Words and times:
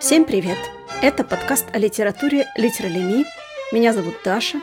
Всем 0.00 0.24
привет! 0.24 0.56
Это 1.02 1.24
подкаст 1.24 1.66
о 1.74 1.78
литературе 1.78 2.48
«Литералеми». 2.56 3.26
Меня 3.70 3.92
зовут 3.92 4.14
Даша. 4.24 4.58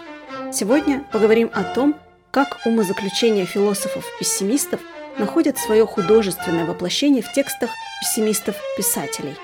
Сегодня 0.51 1.05
поговорим 1.11 1.51
о 1.53 1.63
том, 1.63 1.95
как 2.31 2.57
умозаключения 2.65 3.45
философов-пессимистов 3.45 4.79
находят 5.19 5.59
свое 5.59 5.85
художественное 5.85 6.65
воплощение 6.65 7.21
в 7.21 7.31
текстах 7.33 7.69
пессимистов-писателей. 8.01 9.35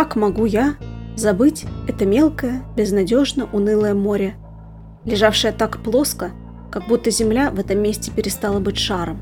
Как 0.00 0.16
могу 0.16 0.46
я 0.46 0.76
забыть 1.14 1.66
это 1.86 2.06
мелкое, 2.06 2.62
безнадежно 2.74 3.46
унылое 3.52 3.92
море, 3.92 4.34
лежавшее 5.04 5.52
так 5.52 5.82
плоско, 5.82 6.30
как 6.70 6.88
будто 6.88 7.10
земля 7.10 7.50
в 7.50 7.58
этом 7.58 7.82
месте 7.82 8.10
перестала 8.10 8.60
быть 8.60 8.78
шаром? 8.78 9.18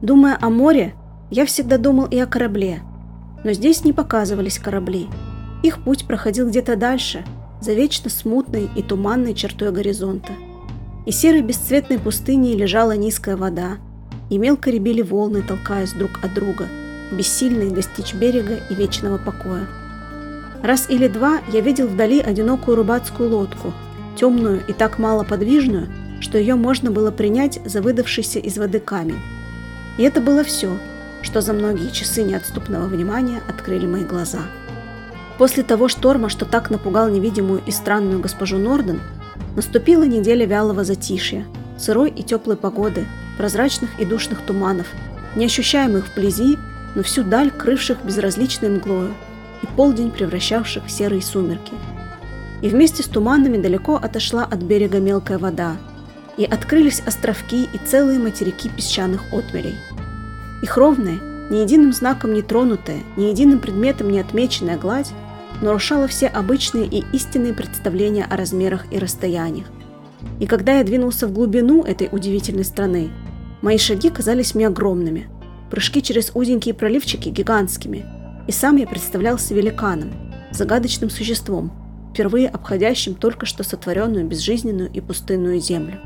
Думая 0.00 0.38
о 0.40 0.48
море, 0.48 0.94
я 1.28 1.44
всегда 1.44 1.76
думал 1.76 2.04
и 2.04 2.16
о 2.20 2.26
корабле, 2.26 2.82
но 3.42 3.52
здесь 3.52 3.84
не 3.84 3.92
показывались 3.92 4.60
корабли. 4.60 5.08
Их 5.64 5.82
путь 5.82 6.06
проходил 6.06 6.48
где-то 6.48 6.76
дальше, 6.76 7.24
за 7.60 7.72
вечно 7.72 8.10
смутной 8.10 8.70
и 8.76 8.80
туманной 8.80 9.34
чертой 9.34 9.72
горизонта. 9.72 10.34
И 11.04 11.10
серой 11.10 11.42
бесцветной 11.42 11.98
пустыней 11.98 12.54
лежала 12.54 12.96
низкая 12.96 13.36
вода, 13.36 13.78
и 14.30 14.38
мелко 14.38 14.70
ребили 14.70 15.02
волны, 15.02 15.42
толкаясь 15.42 15.94
друг 15.94 16.20
от 16.22 16.32
друга– 16.32 16.68
бессильный 17.10 17.70
достичь 17.70 18.14
берега 18.14 18.58
и 18.68 18.74
вечного 18.74 19.18
покоя. 19.18 19.66
Раз 20.62 20.88
или 20.88 21.08
два 21.08 21.40
я 21.52 21.60
видел 21.60 21.86
вдали 21.86 22.20
одинокую 22.20 22.76
рыбацкую 22.76 23.30
лодку, 23.30 23.72
темную 24.16 24.62
и 24.66 24.72
так 24.72 24.98
мало 24.98 25.24
подвижную, 25.24 25.88
что 26.20 26.38
ее 26.38 26.54
можно 26.54 26.90
было 26.90 27.10
принять 27.10 27.60
за 27.64 27.82
выдавшийся 27.82 28.38
из 28.38 28.56
воды 28.56 28.80
камень. 28.80 29.20
И 29.98 30.02
это 30.02 30.20
было 30.20 30.42
все, 30.42 30.78
что 31.22 31.40
за 31.40 31.52
многие 31.52 31.90
часы 31.90 32.22
неотступного 32.22 32.86
внимания 32.86 33.42
открыли 33.48 33.86
мои 33.86 34.04
глаза. 34.04 34.40
После 35.38 35.62
того 35.62 35.88
шторма, 35.88 36.28
что 36.28 36.44
так 36.44 36.70
напугал 36.70 37.08
невидимую 37.08 37.60
и 37.66 37.70
странную 37.70 38.20
госпожу 38.20 38.56
Норден, 38.56 39.00
наступила 39.56 40.04
неделя 40.04 40.46
вялого 40.46 40.84
затишья, 40.84 41.44
сырой 41.76 42.10
и 42.10 42.22
теплой 42.22 42.56
погоды, 42.56 43.06
прозрачных 43.36 43.98
и 43.98 44.04
душных 44.04 44.40
туманов, 44.42 44.86
неощущаемых 45.34 46.08
вблизи 46.08 46.56
но 46.94 47.02
всю 47.02 47.22
даль 47.22 47.50
крывших 47.50 48.04
безразличной 48.04 48.70
мглою 48.70 49.14
и 49.62 49.66
полдень 49.76 50.10
превращавших 50.10 50.86
в 50.86 50.90
серые 50.90 51.22
сумерки. 51.22 51.72
И 52.62 52.68
вместе 52.68 53.02
с 53.02 53.06
туманами 53.06 53.58
далеко 53.58 53.96
отошла 53.96 54.44
от 54.44 54.62
берега 54.62 54.98
мелкая 54.98 55.38
вода, 55.38 55.76
и 56.36 56.44
открылись 56.44 57.02
островки 57.06 57.64
и 57.64 57.78
целые 57.86 58.18
материки 58.18 58.68
песчаных 58.68 59.22
отмелей. 59.32 59.76
Их 60.62 60.76
ровная, 60.76 61.20
ни 61.50 61.58
единым 61.58 61.92
знаком 61.92 62.32
не 62.32 62.42
тронутая, 62.42 63.00
ни 63.16 63.24
единым 63.24 63.60
предметом 63.60 64.10
не 64.10 64.18
отмеченная 64.18 64.78
гладь 64.78 65.12
нарушала 65.60 66.08
все 66.08 66.26
обычные 66.26 66.86
и 66.86 67.04
истинные 67.12 67.54
представления 67.54 68.24
о 68.24 68.36
размерах 68.36 68.86
и 68.90 68.98
расстояниях. 68.98 69.66
И 70.40 70.46
когда 70.46 70.78
я 70.78 70.84
двинулся 70.84 71.26
в 71.26 71.32
глубину 71.32 71.82
этой 71.82 72.08
удивительной 72.10 72.64
страны, 72.64 73.10
мои 73.62 73.78
шаги 73.78 74.10
казались 74.10 74.54
мне 74.54 74.66
огромными, 74.66 75.28
прыжки 75.70 76.02
через 76.02 76.30
узенькие 76.34 76.74
проливчики 76.74 77.28
гигантскими, 77.28 78.04
и 78.46 78.52
сам 78.52 78.76
я 78.76 78.86
представлялся 78.86 79.54
великаном, 79.54 80.12
загадочным 80.50 81.10
существом, 81.10 81.72
впервые 82.12 82.48
обходящим 82.48 83.14
только 83.14 83.46
что 83.46 83.64
сотворенную 83.64 84.26
безжизненную 84.26 84.90
и 84.90 85.00
пустынную 85.00 85.60
землю. 85.60 85.98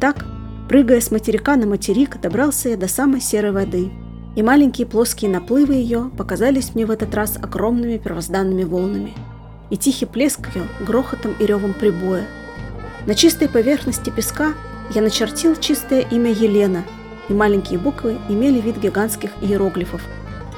Так, 0.00 0.24
прыгая 0.68 1.00
с 1.00 1.10
материка 1.10 1.56
на 1.56 1.66
материк, 1.66 2.20
добрался 2.20 2.70
я 2.70 2.76
до 2.76 2.88
самой 2.88 3.20
серой 3.20 3.52
воды, 3.52 3.90
и 4.36 4.42
маленькие 4.42 4.86
плоские 4.86 5.30
наплывы 5.30 5.74
ее 5.74 6.10
показались 6.16 6.74
мне 6.74 6.86
в 6.86 6.90
этот 6.90 7.14
раз 7.14 7.36
огромными 7.36 7.98
первозданными 7.98 8.64
волнами, 8.64 9.12
и 9.70 9.76
тихий 9.76 10.06
плеск 10.06 10.54
ее 10.54 10.64
грохотом 10.86 11.34
и 11.38 11.46
ревом 11.46 11.74
прибоя. 11.74 12.26
На 13.06 13.14
чистой 13.14 13.48
поверхности 13.48 14.10
песка 14.10 14.54
я 14.94 15.02
начертил 15.02 15.56
чистое 15.56 16.00
имя 16.00 16.30
Елена– 16.30 16.84
и 17.30 17.32
маленькие 17.32 17.78
буквы 17.78 18.18
имели 18.28 18.60
вид 18.60 18.76
гигантских 18.78 19.30
иероглифов, 19.40 20.02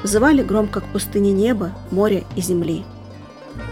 вызывали 0.01 0.41
громко 0.41 0.81
к 0.81 0.85
пустыне 0.85 1.31
неба, 1.31 1.71
моря 1.91 2.23
и 2.35 2.41
земли. 2.41 2.83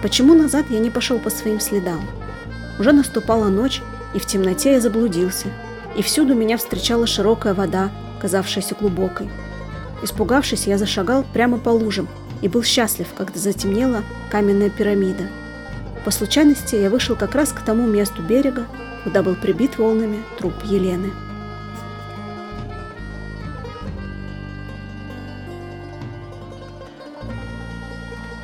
Почему 0.04 0.36
назад 0.36 0.68
я 0.70 0.80
не 0.80 0.92
пошел 0.92 1.18
по 1.18 1.32
своим 1.32 1.60
следам? 1.60 2.00
Уже 2.80 2.94
наступала 2.94 3.50
ночь, 3.50 3.82
и 4.14 4.20
в 4.20 4.26
темноте 4.26 4.74
я 4.74 4.80
заблудился, 4.80 5.48
и 5.98 6.04
всюду 6.04 6.36
меня 6.36 6.58
встречала 6.58 7.08
широкая 7.08 7.56
вода, 7.56 7.90
казавшаяся 8.22 8.76
глубокой. 8.80 9.30
Испугавшись, 10.04 10.68
я 10.68 10.78
зашагал 10.78 11.26
прямо 11.34 11.58
по 11.58 11.70
лужам 11.70 12.08
и 12.42 12.48
был 12.48 12.62
счастлив, 12.64 13.08
когда 13.18 13.40
затемнела 13.40 14.04
каменная 14.30 14.70
пирамида. 14.70 15.28
По 16.06 16.12
случайности 16.12 16.76
я 16.76 16.90
вышел 16.92 17.16
как 17.16 17.34
раз 17.34 17.52
к 17.52 17.62
тому 17.62 17.88
месту 17.88 18.22
берега, 18.22 18.68
куда 19.04 19.24
был 19.24 19.36
прибит 19.36 19.80
волнами 19.80 20.20
труп 20.38 20.54
Елены. 20.66 21.12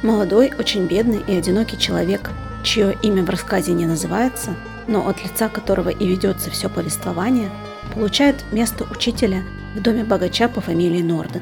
Молодой, 0.08 0.54
очень 0.58 0.88
бедный 0.88 1.22
и 1.28 1.36
одинокий 1.36 1.78
человек, 1.78 2.32
чье 2.64 2.98
имя 3.04 3.26
в 3.26 3.30
рассказе 3.30 3.74
не 3.74 3.86
называется, 3.86 4.56
но 4.88 5.06
от 5.06 5.22
лица 5.22 5.50
которого 5.50 5.90
и 5.90 6.08
ведется 6.08 6.50
все 6.50 6.70
повествование, 6.70 7.50
получает 7.94 8.46
место 8.54 8.86
учителя 8.90 9.44
в 9.76 9.82
доме 9.82 10.06
богача 10.06 10.48
по 10.48 10.62
фамилии 10.62 11.02
Норден. 11.02 11.42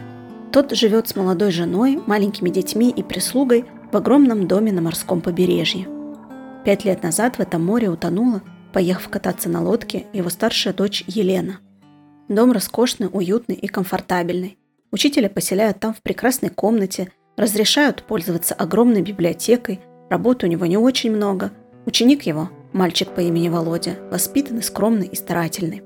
Тот 0.52 0.72
живет 0.72 1.08
с 1.08 1.16
молодой 1.16 1.52
женой, 1.52 2.02
маленькими 2.08 2.50
детьми 2.50 2.90
и 2.90 3.04
прислугой 3.04 3.66
в 3.92 3.98
огромном 3.98 4.48
доме 4.48 4.72
на 4.72 4.82
морском 4.82 5.22
побережье. 5.22 5.88
Пять 6.66 6.86
лет 6.86 7.04
назад 7.04 7.36
в 7.36 7.42
этом 7.42 7.64
море 7.64 7.92
утонула, 7.92 8.42
поехав 8.74 9.10
кататься 9.10 9.48
на 9.48 9.62
лодке, 9.62 10.08
его 10.12 10.32
старшая 10.32 10.74
дочь 10.74 11.04
Елена. 11.06 11.60
Дом 12.30 12.52
роскошный, 12.52 13.10
уютный 13.14 13.58
и 13.58 13.68
комфортабельный. 13.68 14.58
Учителя 14.92 15.30
поселяют 15.30 15.80
там 15.80 15.94
в 15.94 16.02
прекрасной 16.02 16.50
комнате– 16.50 17.12
разрешают 17.38 18.04
пользоваться 18.04 18.54
огромной 18.54 19.02
библиотекой, 19.02 19.82
работы 20.10 20.48
у 20.48 20.50
него 20.50 20.66
не 20.66 20.78
очень 20.78 21.12
много. 21.12 21.52
Ученик 21.86 22.24
его, 22.24 22.50
мальчик 22.74 23.10
по 23.10 23.20
имени 23.22 23.50
Володя, 23.50 23.98
воспитанный, 24.12 24.64
скромный 24.64 25.08
и 25.08 25.16
старательный. 25.16 25.84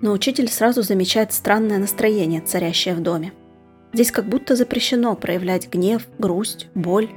Но 0.00 0.12
учитель 0.12 0.48
сразу 0.48 0.82
замечает 0.82 1.32
странное 1.32 1.78
настроение, 1.78 2.40
царящее 2.40 2.94
в 2.94 3.00
доме. 3.00 3.32
Здесь 3.92 4.10
как 4.10 4.28
будто 4.28 4.56
запрещено 4.56 5.14
проявлять 5.14 5.70
гнев, 5.70 6.06
грусть, 6.18 6.68
боль. 6.74 7.10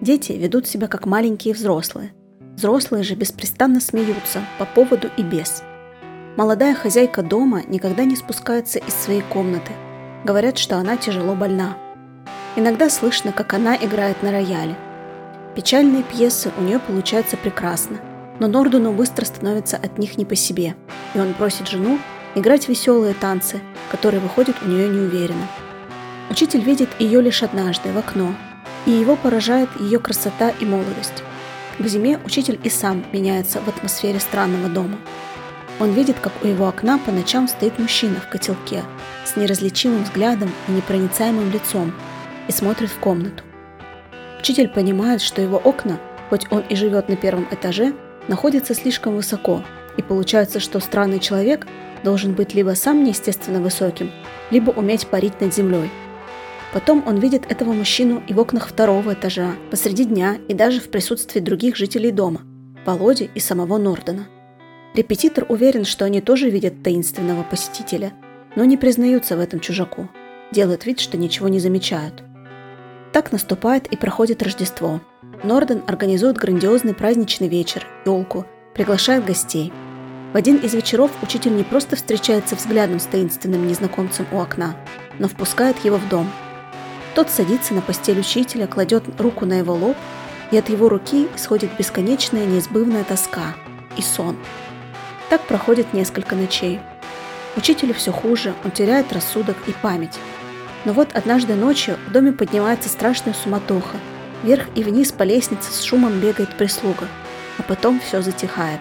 Дети 0.00 0.32
ведут 0.32 0.66
себя 0.66 0.88
как 0.88 1.06
маленькие 1.06 1.54
взрослые. 1.54 2.12
Взрослые 2.56 3.04
же 3.04 3.14
беспрестанно 3.14 3.80
смеются 3.80 4.40
по 4.58 4.64
поводу 4.64 5.10
и 5.16 5.22
без. 5.22 5.62
Молодая 6.36 6.74
хозяйка 6.74 7.22
дома 7.22 7.62
никогда 7.68 8.04
не 8.04 8.16
спускается 8.16 8.80
из 8.80 8.94
своей 8.94 9.22
комнаты. 9.22 9.72
Говорят, 10.24 10.58
что 10.58 10.76
она 10.76 10.96
тяжело 10.96 11.34
больна– 11.34 11.78
Иногда 12.56 12.88
слышно, 12.88 13.32
как 13.32 13.52
она 13.52 13.76
играет 13.76 14.22
на 14.22 14.30
рояле. 14.30 14.76
Печальные 15.56 16.04
пьесы 16.04 16.52
у 16.56 16.62
нее 16.62 16.78
получаются 16.78 17.36
прекрасно, 17.36 17.98
но 18.38 18.46
Нордуну 18.46 18.92
быстро 18.92 19.24
становится 19.24 19.76
от 19.76 19.98
них 19.98 20.16
не 20.18 20.24
по 20.24 20.36
себе, 20.36 20.76
и 21.14 21.18
он 21.18 21.34
просит 21.34 21.68
жену 21.68 21.98
играть 22.36 22.68
веселые 22.68 23.14
танцы, 23.14 23.60
которые 23.90 24.20
выходят 24.20 24.56
у 24.62 24.68
нее 24.68 24.88
неуверенно. 24.88 25.46
Учитель 26.30 26.60
видит 26.60 26.88
ее 26.98 27.20
лишь 27.20 27.42
однажды 27.42 27.92
в 27.92 27.98
окно, 27.98 28.34
и 28.86 28.90
его 28.90 29.16
поражает 29.16 29.68
ее 29.80 29.98
красота 29.98 30.50
и 30.60 30.64
молодость. 30.64 31.22
К 31.78 31.86
зиме 31.86 32.18
учитель 32.24 32.60
и 32.62 32.70
сам 32.70 33.04
меняется 33.12 33.60
в 33.60 33.68
атмосфере 33.68 34.20
странного 34.20 34.68
дома. 34.68 34.98
Он 35.80 35.92
видит, 35.92 36.16
как 36.20 36.32
у 36.42 36.46
его 36.46 36.68
окна 36.68 36.98
по 36.98 37.10
ночам 37.10 37.48
стоит 37.48 37.78
мужчина 37.80 38.20
в 38.20 38.28
котелке 38.28 38.84
с 39.24 39.36
неразличимым 39.36 40.04
взглядом 40.04 40.50
и 40.68 40.72
непроницаемым 40.72 41.50
лицом, 41.50 41.92
и 42.48 42.52
смотрит 42.52 42.90
в 42.90 42.98
комнату. 42.98 43.44
Учитель 44.44 44.68
понимает, 44.68 45.22
что 45.22 45.40
его 45.40 45.56
окна, 45.56 45.98
хоть 46.28 46.50
он 46.50 46.62
и 46.68 46.76
живет 46.76 47.08
на 47.08 47.16
первом 47.16 47.46
этаже, 47.50 47.94
находятся 48.28 48.74
слишком 48.74 49.16
высоко, 49.16 49.62
и 49.96 50.02
получается, 50.02 50.60
что 50.60 50.80
странный 50.80 51.18
человек 51.18 51.66
должен 52.02 52.34
быть 52.34 52.54
либо 52.54 52.74
сам 52.74 53.04
неестественно 53.04 53.60
высоким, 53.60 54.10
либо 54.50 54.70
уметь 54.70 55.06
парить 55.06 55.40
над 55.40 55.54
землей. 55.54 55.90
Потом 56.74 57.04
он 57.06 57.18
видит 57.18 57.50
этого 57.50 57.72
мужчину 57.72 58.22
и 58.26 58.34
в 58.34 58.38
окнах 58.38 58.68
второго 58.68 59.14
этажа, 59.14 59.52
посреди 59.70 60.04
дня 60.04 60.36
и 60.48 60.52
даже 60.52 60.80
в 60.80 60.90
присутствии 60.90 61.40
других 61.40 61.76
жителей 61.76 62.10
дома, 62.10 62.42
Володи 62.84 63.30
и 63.34 63.40
самого 63.40 63.78
Нордена. 63.78 64.28
Репетитор 64.94 65.46
уверен, 65.48 65.84
что 65.84 66.04
они 66.04 66.20
тоже 66.20 66.50
видят 66.50 66.82
таинственного 66.82 67.44
посетителя, 67.44 68.12
но 68.56 68.64
не 68.64 68.76
признаются 68.76 69.36
в 69.36 69.40
этом 69.40 69.60
чужаку, 69.60 70.10
делают 70.52 70.84
вид, 70.84 71.00
что 71.00 71.16
ничего 71.16 71.48
не 71.48 71.60
замечают– 71.60 72.24
так 73.14 73.30
наступает 73.30 73.86
и 73.86 73.96
проходит 73.96 74.42
Рождество, 74.42 75.00
Норден 75.44 75.84
организует 75.86 76.36
грандиозный 76.36 76.94
праздничный 76.94 77.46
вечер, 77.46 77.86
елку, 78.04 78.44
приглашает 78.74 79.24
гостей. 79.24 79.72
В 80.32 80.36
один 80.36 80.56
из 80.56 80.74
вечеров 80.74 81.12
учитель 81.22 81.54
не 81.54 81.62
просто 81.62 81.94
встречается 81.94 82.56
взглядом 82.56 82.98
с 82.98 83.04
таинственным 83.04 83.68
незнакомцем 83.68 84.26
у 84.32 84.40
окна, 84.40 84.74
но 85.20 85.28
впускает 85.28 85.76
его 85.84 85.96
в 85.96 86.08
дом. 86.08 86.28
Тот 87.14 87.30
садится 87.30 87.72
на 87.72 87.82
постель 87.82 88.18
учителя, 88.18 88.66
кладет 88.66 89.04
руку 89.20 89.46
на 89.46 89.58
его 89.58 89.74
лоб, 89.74 89.96
и 90.50 90.58
от 90.58 90.68
его 90.68 90.88
руки 90.88 91.28
исходит 91.36 91.70
бесконечная 91.78 92.46
неизбывная 92.46 93.04
тоска 93.04 93.54
и 93.96 94.02
сон. 94.02 94.36
Так 95.30 95.42
проходит 95.42 95.94
несколько 95.94 96.34
ночей. 96.34 96.80
Учителю 97.56 97.94
все 97.94 98.10
хуже, 98.10 98.54
он 98.64 98.72
теряет 98.72 99.12
рассудок 99.12 99.56
и 99.68 99.72
память. 99.82 100.18
Но 100.84 100.92
вот 100.92 101.10
однажды 101.14 101.54
ночью 101.54 101.96
в 102.08 102.12
доме 102.12 102.32
поднимается 102.32 102.88
страшная 102.88 103.34
суматоха. 103.34 103.96
Вверх 104.42 104.66
и 104.74 104.82
вниз 104.82 105.12
по 105.12 105.22
лестнице 105.22 105.72
с 105.72 105.82
шумом 105.82 106.20
бегает 106.20 106.54
прислуга, 106.56 107.08
а 107.58 107.62
потом 107.62 108.00
все 108.00 108.20
затихает. 108.20 108.80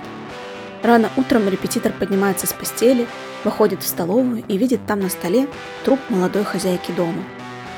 Рано 0.81 1.09
утром 1.15 1.47
репетитор 1.47 1.93
поднимается 1.93 2.45
с 2.45 2.51
постели, 2.51 3.07
выходит 3.45 3.81
в 3.81 3.87
столовую 3.87 4.43
и 4.49 4.57
видит 4.57 4.81
там 4.85 4.99
на 4.99 5.09
столе 5.09 5.47
труп 5.85 5.99
молодой 6.09 6.43
хозяйки 6.43 6.91
дома. 6.91 7.23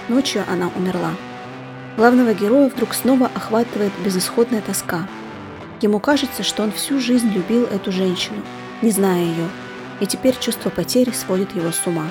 Ночью 0.07 0.43
она 0.51 0.71
умерла. 0.75 1.11
Главного 1.97 2.33
героя 2.33 2.69
вдруг 2.69 2.95
снова 2.95 3.29
охватывает 3.35 3.93
безысходная 4.03 4.61
тоска. 4.61 5.07
Ему 5.81 5.99
кажется, 5.99 6.41
что 6.41 6.63
он 6.63 6.71
всю 6.71 6.99
жизнь 6.99 7.29
любил 7.29 7.65
эту 7.65 7.91
женщину, 7.91 8.41
не 8.81 8.89
зная 8.89 9.21
ее, 9.21 9.47
и 9.99 10.07
теперь 10.07 10.35
чувство 10.39 10.71
потери 10.71 11.11
сводит 11.11 11.55
его 11.55 11.71
с 11.71 11.85
ума. 11.85 12.09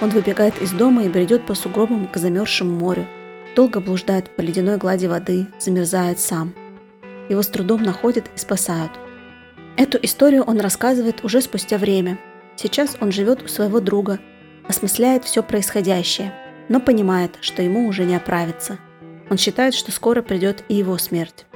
Он 0.00 0.10
выбегает 0.10 0.60
из 0.60 0.72
дома 0.72 1.04
и 1.04 1.08
бредет 1.08 1.46
по 1.46 1.54
сугробам 1.54 2.08
к 2.08 2.16
замерзшему 2.16 2.78
морю. 2.78 3.06
Долго 3.54 3.80
блуждает 3.80 4.34
по 4.34 4.40
ледяной 4.40 4.76
глади 4.76 5.06
воды, 5.06 5.46
замерзает 5.58 6.18
сам. 6.18 6.54
Его 7.28 7.42
с 7.42 7.48
трудом 7.48 7.82
находят 7.82 8.30
и 8.34 8.38
спасают. 8.38 8.92
Эту 9.76 9.98
историю 10.02 10.42
он 10.42 10.60
рассказывает 10.60 11.24
уже 11.24 11.40
спустя 11.40 11.78
время. 11.78 12.18
Сейчас 12.56 12.96
он 13.00 13.12
живет 13.12 13.42
у 13.42 13.48
своего 13.48 13.80
друга, 13.80 14.20
осмысляет 14.68 15.24
все 15.24 15.42
происходящее, 15.42 16.32
но 16.68 16.80
понимает, 16.80 17.38
что 17.40 17.62
ему 17.62 17.86
уже 17.86 18.04
не 18.04 18.16
оправиться. 18.16 18.78
Он 19.30 19.38
считает, 19.38 19.74
что 19.74 19.90
скоро 19.90 20.22
придет 20.22 20.64
и 20.68 20.74
его 20.74 20.98
смерть. 20.98 21.46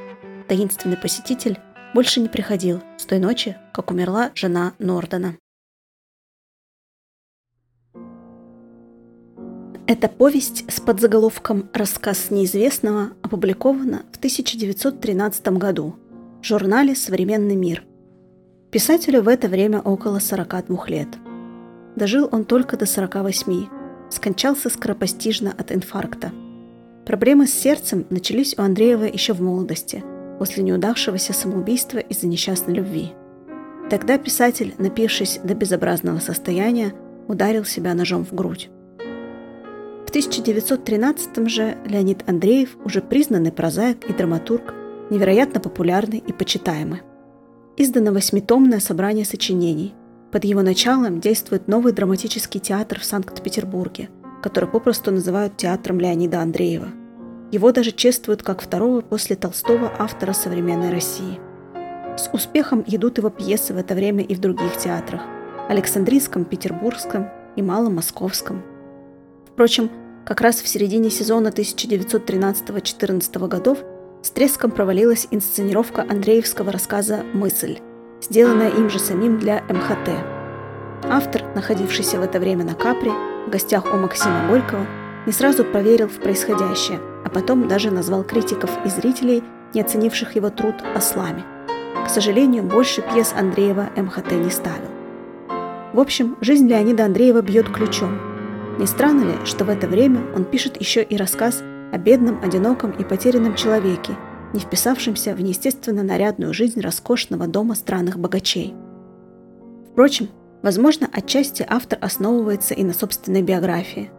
Таинственный 0.49 0.97
посетитель 0.97 1.59
больше 1.95 2.21
не 2.21 2.29
приходил 2.29 2.83
с 2.97 3.05
той 3.05 3.19
ночи, 3.19 3.57
как 3.73 3.91
умерла 3.91 4.31
жена 4.35 4.73
Нордена. 4.79 5.37
Эта 9.91 10.07
повесть 10.07 10.71
с 10.71 10.81
подзаголовком 10.81 11.71
«Рассказ 11.73 12.31
неизвестного» 12.31 13.13
опубликована 13.23 14.03
в 14.13 14.19
1913 14.19 15.49
году 15.57 15.97
в 16.43 16.45
журнале 16.45 16.95
«Современный 16.95 17.57
мир». 17.57 17.85
Писателю 18.71 19.23
в 19.23 19.29
это 19.29 19.49
время 19.49 19.81
около 19.81 20.19
42 20.19 20.89
лет. 20.89 21.09
Дожил 21.97 22.29
он 22.31 22.45
только 22.45 22.77
до 22.77 22.85
48, 22.85 23.69
скончался 24.11 24.69
скоропостижно 24.69 25.55
от 25.57 25.73
инфаркта. 25.73 26.33
Проблемы 27.07 27.47
с 27.47 27.55
сердцем 27.55 28.05
начались 28.11 28.55
у 28.59 28.61
Андреева 28.61 29.05
еще 29.05 29.33
в 29.33 29.41
молодости, 29.41 30.05
после 30.39 30.65
неудавшегося 30.65 31.33
самоубийства 31.33 31.97
из-за 31.97 32.27
несчастной 32.27 32.75
любви. 32.75 33.13
Тогда 33.89 34.19
писатель, 34.19 34.75
напившись 34.77 35.41
до 35.43 35.55
безобразного 35.55 36.19
состояния, 36.19 36.93
ударил 37.27 37.65
себя 37.65 37.95
ножом 37.95 38.27
в 38.27 38.35
грудь. 38.35 38.69
В 40.09 40.11
1913 40.11 41.51
же 41.51 41.77
Леонид 41.85 42.27
Андреев, 42.27 42.79
уже 42.83 43.03
признанный 43.03 43.53
прозаик 43.53 44.09
и 44.09 44.15
драматург, 44.15 44.73
невероятно 45.11 45.61
популярный 45.61 46.17
и 46.27 46.33
почитаемый. 46.33 47.03
Издано 47.77 48.13
восьмитомное 48.13 48.81
собрание 48.81 49.27
сочинений. 49.27 49.93
Под 50.33 50.45
его 50.45 50.63
началом 50.63 51.21
действует 51.21 51.69
новый 51.69 51.93
драматический 51.93 52.59
театр 52.59 53.01
в 53.01 53.05
Санкт-Петербурге, 53.05 54.09
который 54.43 54.67
попросту 54.67 55.11
называют 55.11 55.59
театром 55.59 56.01
Леонида 56.01 56.41
Андреева. 56.41 56.89
Его 57.53 57.71
даже 57.73 57.91
чествуют 57.91 58.43
как 58.43 58.63
второго 58.63 59.03
после 59.03 59.37
Толстого 59.37 59.93
автора 59.99 60.33
современной 60.33 60.91
России. 60.91 61.39
С 62.17 62.31
успехом 62.33 62.83
идут 62.87 63.19
его 63.19 63.29
пьесы 63.29 63.75
в 63.75 63.77
это 63.77 63.95
время 63.95 64.25
и 64.25 64.35
в 64.35 64.41
других 64.41 64.75
театрах– 64.79 65.21
Александрийском, 65.69 66.47
Петербургском 66.47 67.29
и 67.57 67.61
Маломосковском– 67.61 68.63
Впрочем, 69.59 69.91
как 70.25 70.41
раз 70.41 70.63
в 70.63 70.69
середине 70.69 71.11
сезона 71.11 71.49
1913-14 71.49 73.49
годов 73.49 73.79
с 74.23 74.31
треском 74.31 74.71
провалилась 74.71 75.27
инсценировка 75.33 76.07
Андреевского 76.09 76.71
рассказа 76.71 77.25
«Мысль», 77.35 77.81
сделанная 78.23 78.71
им 78.71 78.89
же 78.89 79.01
самим 79.01 79.41
для 79.41 79.65
МХТ. 79.69 80.11
Автор, 81.11 81.43
находившийся 81.57 82.21
в 82.21 82.23
это 82.23 82.39
время 82.39 82.65
на 82.65 82.75
Капре, 82.75 83.11
в 83.11 83.51
гостях 83.51 83.93
у 83.93 83.97
Максима 83.97 84.47
Горького, 84.49 84.87
не 85.27 85.33
сразу 85.33 85.65
поверил 85.65 86.07
в 86.07 86.21
происходящее, 86.21 87.01
а 87.25 87.29
потом 87.29 87.67
даже 87.67 87.91
назвал 87.91 88.23
критиков 88.23 88.71
и 88.87 88.89
зрителей, 88.89 89.43
не 89.75 89.81
оценивших 89.81 90.37
его 90.37 90.51
труд, 90.51 90.77
ослами. 90.95 91.43
К 92.07 92.09
сожалению, 92.09 92.63
больше 92.63 93.03
пьес 93.03 93.35
Андреева 93.37 93.91
МХТ 93.97 94.31
не 94.35 94.51
ставил. 94.51 94.89
В 95.93 95.99
общем, 95.99 96.37
жизнь 96.41 96.69
Леонида 96.69 97.07
Андреева 97.07 97.43
бьет 97.43 97.69
ключом– 97.69 98.21
не 98.79 98.87
странно 98.87 99.25
ли, 99.25 99.35
что 99.45 99.65
в 99.65 99.71
это 99.71 99.89
время 99.89 100.21
он 100.35 100.45
пишет 100.45 100.81
еще 100.81 101.03
и 101.03 101.17
рассказ 101.17 101.63
о 101.93 101.99
бедном, 101.99 102.41
одиноком 102.43 102.93
и 102.93 103.05
потерянном 103.05 103.57
человеке, 103.57 104.17
не 104.53 104.61
вписавшемся 104.61 105.35
в 105.35 105.41
неестественно 105.41 106.03
нарядную 106.03 106.55
жизнь 106.55 106.81
роскошного 106.81 107.47
дома 107.47 107.75
странных 107.75 108.19
богачей. 108.19 108.75
Впрочем, 109.91 110.29
возможно, 110.63 111.09
отчасти 111.13 111.67
автор 111.69 111.99
основывается 112.01 112.75
и 112.75 112.85
на 112.85 112.95
собственной 112.95 113.43
биографии. 113.43 114.11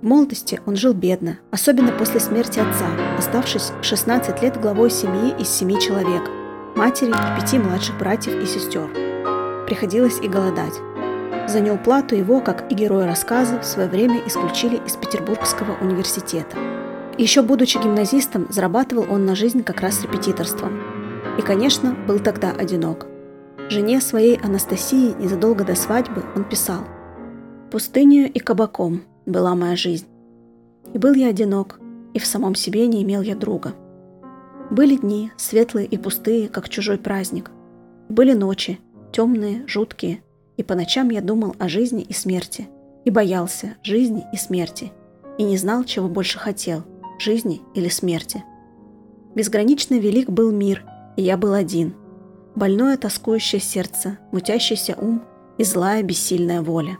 В 0.00 0.06
молодости 0.06 0.60
он 0.66 0.76
жил 0.76 0.94
бедно, 0.94 1.38
особенно 1.50 1.92
после 1.92 2.20
смерти 2.20 2.60
отца, 2.60 2.86
оставшись 3.16 3.72
в 3.80 3.84
16 3.84 4.42
лет 4.42 4.60
главой 4.60 4.90
семьи 4.90 5.34
из 5.38 5.48
семи 5.48 5.80
человек, 5.80 6.22
матери 6.76 7.10
и 7.10 7.40
пяти 7.40 7.58
младших 7.58 7.98
братьев 7.98 8.34
и 8.34 8.46
сестер. 8.46 8.88
Приходилось 9.66 10.20
и 10.20 10.28
голодать. 10.28 10.74
За 11.48 11.60
неуплату 11.60 12.14
его, 12.14 12.42
как 12.42 12.70
и 12.70 12.74
героя 12.74 13.06
рассказа, 13.06 13.58
в 13.58 13.64
свое 13.64 13.88
время 13.88 14.20
исключили 14.26 14.76
из 14.86 14.96
Петербургского 14.96 15.78
университета. 15.80 16.58
Еще 17.16 17.40
будучи 17.40 17.78
гимназистом, 17.78 18.48
зарабатывал 18.50 19.06
он 19.10 19.24
на 19.24 19.34
жизнь 19.34 19.62
как 19.62 19.80
раз 19.80 20.02
репетиторством. 20.02 20.78
И, 21.38 21.42
конечно, 21.42 21.96
был 22.06 22.18
тогда 22.18 22.50
одинок. 22.50 23.06
Жене 23.70 24.02
своей 24.02 24.36
Анастасии 24.36 25.14
незадолго 25.18 25.64
до 25.64 25.74
свадьбы 25.74 26.22
он 26.36 26.44
писал 26.44 26.82
«Пустынью 27.70 28.30
и 28.30 28.38
кабаком 28.40 29.04
была 29.24 29.54
моя 29.54 29.74
жизнь. 29.74 30.06
И 30.92 30.98
был 30.98 31.14
я 31.14 31.28
одинок, 31.28 31.80
и 32.12 32.18
в 32.18 32.26
самом 32.26 32.54
себе 32.56 32.86
не 32.86 33.02
имел 33.02 33.22
я 33.22 33.34
друга. 33.34 33.72
Были 34.70 34.96
дни, 34.96 35.32
светлые 35.38 35.86
и 35.86 35.96
пустые, 35.96 36.48
как 36.48 36.68
чужой 36.68 36.98
праздник. 36.98 37.50
Были 38.10 38.34
ночи, 38.34 38.80
темные, 39.12 39.66
жуткие, 39.66 40.22
и 40.58 40.64
по 40.64 40.74
ночам 40.74 41.08
я 41.08 41.22
думал 41.22 41.54
о 41.58 41.68
жизни 41.68 42.02
и 42.02 42.12
смерти, 42.12 42.68
и 43.06 43.10
боялся 43.10 43.76
жизни 43.82 44.26
и 44.34 44.36
смерти, 44.36 44.92
и 45.38 45.44
не 45.44 45.56
знал, 45.56 45.84
чего 45.84 46.08
больше 46.08 46.38
хотел– 46.38 46.82
жизни 47.18 47.62
или 47.74 47.88
смерти. 47.88 48.44
Безгранично 49.34 49.94
велик 49.94 50.28
был 50.28 50.50
мир, 50.50 50.84
и 51.16 51.22
я 51.22 51.36
был 51.36 51.54
один. 51.54 51.94
Больное 52.56 52.96
тоскующее 52.96 53.60
сердце, 53.60 54.18
мутящийся 54.32 54.96
ум 55.00 55.22
и 55.58 55.64
злая 55.64 56.02
бессильная 56.02 56.60
воля. 56.60 56.98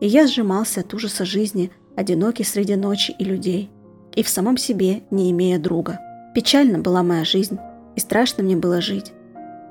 И 0.00 0.06
я 0.06 0.26
сжимался 0.26 0.80
от 0.80 0.92
ужаса 0.92 1.24
жизни, 1.24 1.70
одинокий 1.96 2.44
среди 2.44 2.76
ночи 2.76 3.14
и 3.18 3.24
людей, 3.24 3.70
и 4.14 4.22
в 4.22 4.28
самом 4.28 4.58
себе 4.58 5.04
не 5.10 5.30
имея 5.30 5.58
друга. 5.58 6.00
Печальна 6.34 6.80
была 6.80 7.02
моя 7.02 7.24
жизнь, 7.24 7.58
и 7.96 8.00
страшно 8.00 8.42
мне 8.42 8.56
было 8.56 8.82
жить. 8.82 9.12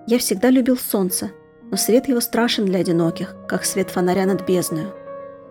Я 0.08 0.17
всегда 0.17 0.50
любил 0.50 0.77
солнце– 0.77 1.29
но 1.73 1.77
свет 1.77 2.07
его 2.07 2.21
страшен 2.21 2.65
для 2.65 2.81
одиноких, 2.81 3.35
как 3.47 3.65
свет 3.65 3.89
фонаря 3.89 4.27
над 4.27 4.45
бездною. 4.45 4.93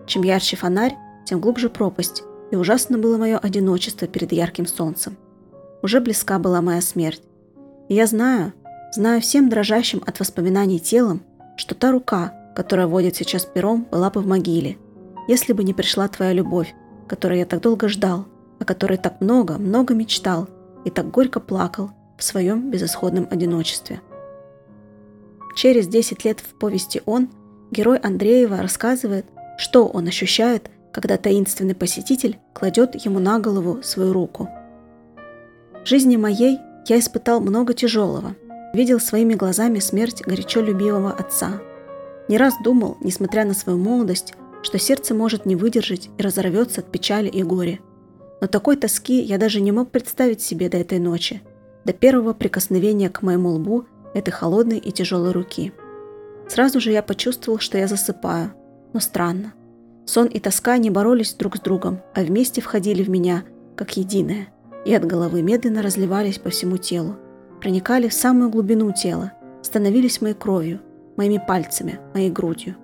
Чем 0.07 0.23
ярче 0.23 0.57
фонарь, 0.57 0.97
тем 1.25 1.41
глубже 1.41 1.69
пропасть, 1.69 2.23
и 2.53 2.55
ужасно 2.55 2.97
было 2.97 3.17
мое 3.17 3.39
одиночество 3.39 4.07
перед 4.07 4.31
ярким 4.31 4.69
солнцем. 4.69 5.17
Уже 5.83 5.99
близка 6.01 6.39
была 6.39 6.63
моя 6.63 6.81
смерть. 6.81 7.23
И 7.89 7.95
я 7.97 8.07
знаю, 8.07 8.53
знаю 8.93 9.21
всем 9.21 9.49
дрожащим 9.49 10.01
от 10.07 10.21
воспоминаний 10.21 10.79
телом, 10.79 11.25
что 11.57 11.75
та 11.75 11.91
рука, 11.91 12.33
которая 12.55 12.87
водит 12.87 13.17
сейчас 13.17 13.45
пером, 13.45 13.85
была 13.91 14.09
бы 14.09 14.21
в 14.21 14.27
могиле, 14.29 14.79
если 15.27 15.53
бы 15.53 15.65
не 15.65 15.75
пришла 15.75 16.07
твоя 16.07 16.33
любовь, 16.33 16.73
которую 17.09 17.41
я 17.41 17.47
так 17.47 17.61
долго 17.63 17.89
ждал, 17.89 18.27
о 18.61 18.65
которой 18.65 18.97
так 18.97 19.21
много, 19.21 19.59
много 19.59 19.93
мечтал 19.93 20.49
и 20.85 20.91
так 20.91 21.11
горько 21.11 21.41
плакал 21.41 21.91
в 22.17 22.23
своем 22.23 22.71
безысходном 22.71 23.27
одиночестве. 23.29 24.01
Через 25.55 25.87
10 25.87 26.25
лет 26.25 26.41
в 26.41 26.55
повести 26.59 27.03
«Он» 27.05 27.29
герой 27.71 27.99
Андреева 27.99 28.59
рассказывает, 28.59 29.27
что 29.59 29.87
он 29.87 30.07
ощущает, 30.09 30.71
когда 30.93 31.17
таинственный 31.17 31.75
посетитель 31.75 32.39
кладет 32.53 32.95
ему 33.05 33.19
на 33.19 33.39
голову 33.39 33.83
свою 33.83 34.13
руку. 34.13 34.49
В 35.85 35.89
жизни 35.89 36.17
моей 36.17 36.59
Я 36.89 36.99
испытал 36.99 37.41
много 37.41 37.75
тяжелого. 37.75 38.35
Видел 38.75 38.99
своими 38.99 39.35
глазами 39.35 39.79
смерть 39.79 40.23
горячо 40.27 40.61
любимого 40.61 41.13
отца. 41.13 41.61
Не 42.29 42.39
раз 42.39 42.55
думал, 42.65 42.97
несмотря 43.01 43.45
на 43.45 43.55
свою 43.55 43.79
молодость, 43.79 44.35
что 44.63 44.79
сердце 44.79 45.15
может 45.15 45.47
не 45.47 45.55
выдержать 45.55 46.11
и 46.19 46.23
разорвется 46.23 46.81
от 46.81 46.91
печали 46.91 47.29
и 47.29 47.43
горя. 47.43 47.79
Но 48.41 48.49
такой 48.49 48.77
тоски 48.77 49.21
я 49.21 49.39
даже 49.39 49.61
не 49.61 49.71
мог 49.71 49.91
представить 49.91 50.43
себе 50.43 50.69
до 50.69 50.79
этой 50.79 50.99
ночи, 50.99 51.43
до 51.85 51.93
первого 51.93 52.33
прикосновения 52.33 53.11
к 53.11 53.23
моему 53.23 53.51
лбу 53.51 53.87
этой 54.15 54.31
холодной 54.31 54.79
и 54.79 54.93
тяжелой 54.93 55.33
руки. 55.33 55.73
Сразу 56.49 56.81
же 56.81 56.91
я 56.91 57.03
почувствовал, 57.03 57.59
что 57.59 57.79
я 57.79 57.87
засыпаю. 57.87 58.53
Но 58.93 59.01
странно. 59.01 59.55
Сон 60.05 60.27
и 60.27 60.41
тоска 60.41 60.77
не 60.77 60.91
боролись 60.91 61.35
друг 61.35 61.57
с 61.57 61.61
другом, 61.61 62.01
а 62.15 62.23
вместе 62.23 62.61
входили 62.61 63.03
в 63.03 63.09
меня, 63.09 63.45
как 63.77 63.97
единое, 63.97 64.49
и 64.85 64.95
от 64.95 65.05
головы 65.05 65.43
медленно 65.43 65.83
разливались 65.83 66.39
по 66.39 66.51
всему 66.51 66.77
телу, 66.77 67.17
проникали 67.61 68.09
в 68.09 68.15
самую 68.15 68.51
глубину 68.51 68.93
тела, 68.93 69.33
становились 69.63 70.21
моей 70.21 70.35
кровью, 70.35 70.81
моими 71.17 71.43
пальцами, 71.47 72.01
моей 72.15 72.31
грудью. 72.31 72.77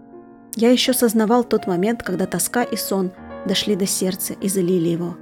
Я 0.55 0.71
еще 0.71 0.93
сознавал 0.93 1.45
тот 1.45 1.67
момент, 1.67 2.03
когда 2.03 2.27
тоска 2.27 2.63
и 2.63 2.77
сон 2.77 3.11
дошли 3.47 3.77
до 3.77 3.87
сердца 3.87 4.35
и 4.41 4.49
залили 4.49 4.89
его. 4.89 5.17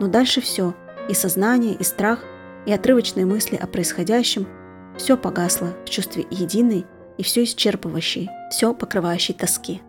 Но 0.00 0.08
дальше 0.08 0.40
все, 0.40 0.74
и 1.08 1.14
сознание, 1.14 1.74
и 1.74 1.84
страх, 1.84 2.20
и 2.66 2.72
отрывочные 2.72 3.26
мысли 3.26 3.56
о 3.56 3.66
происходящем, 3.66 4.46
все 4.96 5.16
погасло 5.16 5.68
в 5.84 5.90
чувстве 5.90 6.26
единой 6.30 6.86
и 7.18 7.22
все 7.22 7.44
исчерпывающей, 7.44 8.28
все 8.50 8.74
покрывающей 8.74 9.34
тоски. 9.34 9.80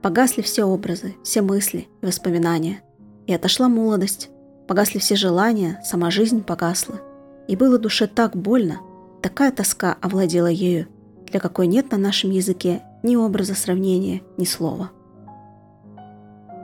Погасли 0.00 0.42
все 0.42 0.64
образы, 0.64 1.14
все 1.22 1.42
мысли 1.42 1.88
и 2.00 2.06
воспоминания. 2.06 2.82
И 3.26 3.32
отошла 3.32 3.68
молодость, 3.68 4.30
погасли 4.66 4.98
все 4.98 5.14
желания, 5.14 5.80
сама 5.84 6.10
жизнь 6.10 6.42
погасла. 6.42 7.00
И 7.46 7.56
было 7.56 7.78
душе 7.78 8.06
так 8.06 8.36
больно, 8.36 8.80
такая 9.22 9.52
тоска 9.52 9.96
овладела 10.00 10.48
ею, 10.48 10.88
для 11.26 11.40
какой 11.40 11.66
нет 11.66 11.92
на 11.92 11.98
нашем 11.98 12.30
языке 12.30 12.82
ни 13.02 13.16
образа 13.16 13.54
сравнения, 13.54 14.22
ни 14.36 14.44
слова. 14.44 14.90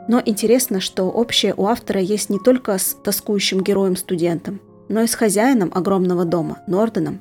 Но 0.09 0.23
интересно, 0.25 0.81
что 0.81 1.05
общее 1.05 1.55
у 1.55 1.67
автора 1.67 2.01
есть 2.01 2.31
не 2.31 2.39
только 2.39 2.79
с 2.79 2.97
тоскующим 3.05 3.61
героем-студентом, 3.63 4.61
но 4.89 5.03
и 5.03 5.07
с 5.07 5.15
хозяином 5.15 5.71
огромного 5.75 6.25
дома, 6.25 6.59
Норденом, 6.67 7.21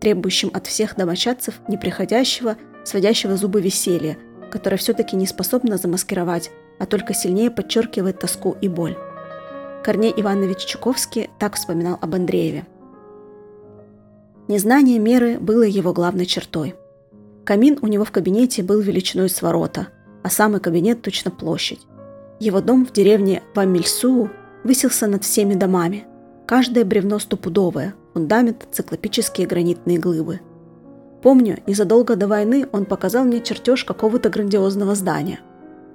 требующим 0.00 0.50
от 0.52 0.66
всех 0.66 0.96
домочадцев 0.96 1.60
неприходящего, 1.68 2.56
сводящего 2.84 3.36
зубы 3.36 3.60
веселья, 3.60 4.16
которое 4.50 4.76
все-таки 4.76 5.16
не 5.16 5.26
способно 5.26 5.76
замаскировать, 5.76 6.50
а 6.78 6.86
только 6.86 7.14
сильнее 7.14 7.50
подчеркивает 7.50 8.20
тоску 8.20 8.56
и 8.60 8.68
боль. 8.68 8.96
Корней 9.84 10.12
Иванович 10.16 10.64
Чуковский 10.66 11.30
так 11.38 11.54
вспоминал 11.56 11.98
об 12.00 12.14
Андрееве. 12.14 12.66
Незнание 14.48 14.98
меры 14.98 15.38
было 15.38 15.62
его 15.62 15.92
главной 15.92 16.26
чертой. 16.26 16.74
Камин 17.44 17.78
у 17.82 17.86
него 17.86 18.04
в 18.04 18.10
кабинете 18.10 18.62
был 18.62 18.80
величиной 18.80 19.28
с 19.28 19.42
ворота, 19.42 19.88
а 20.22 20.30
самый 20.30 20.60
кабинет 20.60 21.02
точно 21.02 21.30
площадь. 21.30 21.80
Его 22.40 22.60
дом 22.60 22.86
в 22.86 22.92
деревне 22.92 23.42
Вамильсуу 23.54 24.30
высился 24.64 25.06
над 25.06 25.24
всеми 25.24 25.54
домами. 25.54 26.06
Каждое 26.46 26.84
бревно 26.84 27.18
стопудовое, 27.18 27.94
фундамент– 28.18 28.68
циклопические 28.72 29.46
гранитные 29.46 29.98
глыбы– 29.98 30.40
Помню, 31.22 31.58
незадолго 31.66 32.14
до 32.14 32.28
войны 32.28 32.68
он 32.72 32.84
показал 32.84 33.24
мне 33.24 33.40
чертеж 33.40 33.84
какого-то 33.84 34.28
грандиозного 34.28 34.94
здания. 34.94 35.40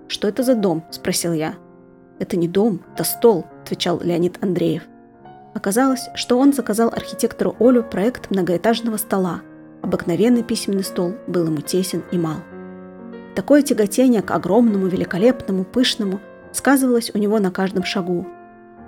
«Что 0.09 0.27
это 0.27 0.43
за 0.43 0.55
дом?»– 0.55 0.83
спросил 0.91 1.33
я. 1.33 1.55
«Это 2.19 2.35
не 2.35 2.47
дом, 2.47 2.81
это 2.93 3.05
стол»,– 3.05 3.45
отвечал 3.63 4.01
Леонид 4.03 4.37
Андреев. 4.43 4.83
Оказалось, 5.53 6.09
что 6.15 6.37
он 6.37 6.51
заказал 6.51 6.89
архитектору 6.89 7.55
Олю 7.59 7.83
проект 7.83 8.31
многоэтажного 8.31 8.97
стола. 8.97 9.41
Обыкновенный 9.81 10.43
письменный 10.43 10.83
стол 10.83 11.13
был 11.27 11.45
ему 11.45 11.61
тесен 11.61 12.03
и 12.11 12.17
мал. 12.17 12.37
Такое 13.35 13.61
тяготение 13.61 14.21
к 14.21 14.31
огромному, 14.31 14.87
великолепному, 14.87 15.63
пышному 15.63 16.19
сказывалось 16.51 17.11
у 17.13 17.17
него 17.17 17.39
на 17.39 17.51
каждом 17.51 17.83
шагу. 17.83 18.27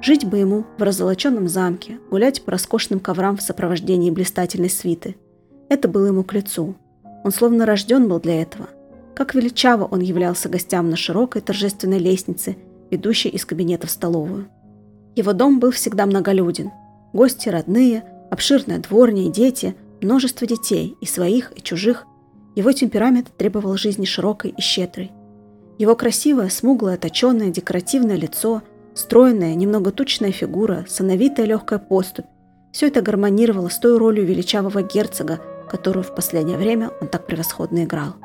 Жить 0.06 0.24
бы 0.24 0.38
ему 0.38 0.66
в 0.78 0.84
раззолоченном 0.84 1.50
замке, 1.50 1.98
гулять 2.12 2.44
по 2.44 2.52
роскошным 2.52 3.00
коврам 3.00 3.38
в 3.38 3.42
сопровождении 3.42 4.12
блистательной 4.12 4.70
свиты– 4.70 5.16
это 5.68 5.88
было 5.88 6.08
ему 6.08 6.24
к 6.24 6.34
лицу. 6.34 6.76
Он 7.24 7.32
словно 7.32 7.66
рожден 7.66 8.08
был 8.08 8.20
для 8.20 8.42
этого. 8.42 8.70
Как 9.16 9.34
величаво 9.34 9.86
он 9.86 10.02
являлся 10.02 10.50
гостям 10.50 10.90
на 10.90 10.96
широкой 10.96 11.42
торжественной 11.42 11.98
лестнице, 11.98 12.56
ведущей 12.92 13.30
из 13.30 13.46
кабинета 13.46 13.88
в 13.88 13.92
столовую. 13.92 14.48
Его 15.16 15.34
дом 15.34 15.60
был 15.60 15.72
всегда 15.72 16.06
многолюден. 16.06 16.72
Гости 17.14 17.50
родные, 17.50 18.04
обширная 18.30 18.80
дворня 18.80 19.24
и 19.24 19.32
дети, 19.32 19.76
множество 20.02 20.46
детей, 20.46 20.96
и 21.02 21.06
своих, 21.06 21.52
и 21.56 21.62
чужих. 21.62 22.06
Его 22.56 22.72
темперамент 22.72 23.32
требовал 23.36 23.78
жизни 23.78 24.06
широкой 24.06 24.52
и 24.52 24.62
щедрой. 24.62 25.12
Его 25.78 25.96
красивое, 25.96 26.50
смуглое, 26.50 26.98
точеное, 26.98 27.50
декоративное 27.50 28.18
лицо, 28.18 28.62
стройная, 28.96 29.54
немного 29.54 29.92
тучная 29.92 30.32
фигура, 30.32 30.86
сановитая 30.88 31.46
легкая 31.46 31.80
поступь– 31.80 32.26
все 32.76 32.88
это 32.88 33.02
гармонировало 33.02 33.70
с 33.70 33.80
той 33.80 33.98
ролью 33.98 34.26
величавого 34.26 34.82
герцога, 34.82 35.40
которую 35.70 36.04
в 36.04 36.14
последнее 36.14 36.58
время 36.58 36.92
он 37.00 37.08
так 37.08 37.26
превосходно 37.26 37.86
играл. 37.86 38.16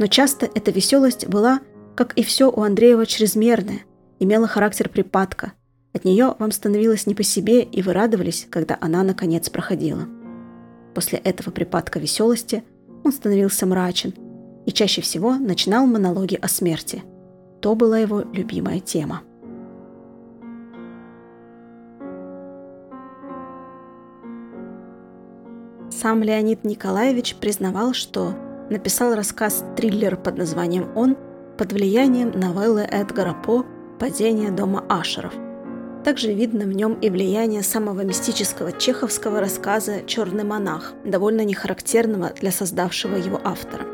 Но 0.00 0.08
часто 0.08 0.50
эта 0.52 0.72
веселость 0.72 1.28
была, 1.28 1.60
как 1.94 2.14
и 2.14 2.24
все 2.24 2.50
у 2.50 2.62
Андреева, 2.62 3.06
чрезмерная, 3.06 3.82
имела 4.18 4.48
характер 4.48 4.88
припадка. 4.88 5.52
От 5.92 6.04
нее 6.04 6.34
вам 6.40 6.50
становилось 6.50 7.06
не 7.06 7.14
по 7.14 7.22
себе, 7.22 7.62
и 7.62 7.80
вы 7.80 7.92
радовались, 7.92 8.48
когда 8.50 8.76
она 8.80 9.04
наконец 9.04 9.48
проходила. 9.50 10.08
После 10.92 11.18
этого 11.18 11.52
припадка 11.52 12.00
веселости 12.00 12.64
он 13.04 13.12
становился 13.12 13.66
мрачен 13.66 14.14
и 14.66 14.72
чаще 14.72 15.00
всего 15.00 15.36
начинал 15.36 15.86
монологи 15.86 16.34
о 16.34 16.48
смерти. 16.48 17.04
То 17.60 17.76
была 17.76 18.00
его 18.00 18.24
любимая 18.32 18.80
тема. 18.80 19.22
Сам 26.04 26.22
Леонид 26.22 26.64
Николаевич 26.64 27.34
признавал, 27.36 27.94
что 27.94 28.34
написал 28.68 29.14
рассказ-триллер 29.14 30.18
под 30.18 30.36
названием 30.36 30.90
«Он» 30.94 31.16
под 31.56 31.72
влиянием 31.72 32.30
новеллы 32.38 32.82
Эдгара 32.82 33.32
По 33.32 33.64
«Падение 33.98 34.50
дома 34.50 34.84
Ашеров». 34.90 35.32
Также 36.04 36.34
видно 36.34 36.66
в 36.66 36.72
нем 36.74 36.92
и 37.00 37.08
влияние 37.08 37.62
самого 37.62 38.02
мистического 38.02 38.72
чеховского 38.72 39.40
рассказа 39.40 40.02
«Черный 40.06 40.44
монах», 40.44 40.92
довольно 41.06 41.42
нехарактерного 41.42 42.34
для 42.38 42.52
создавшего 42.52 43.16
его 43.16 43.40
автора. 43.42 43.86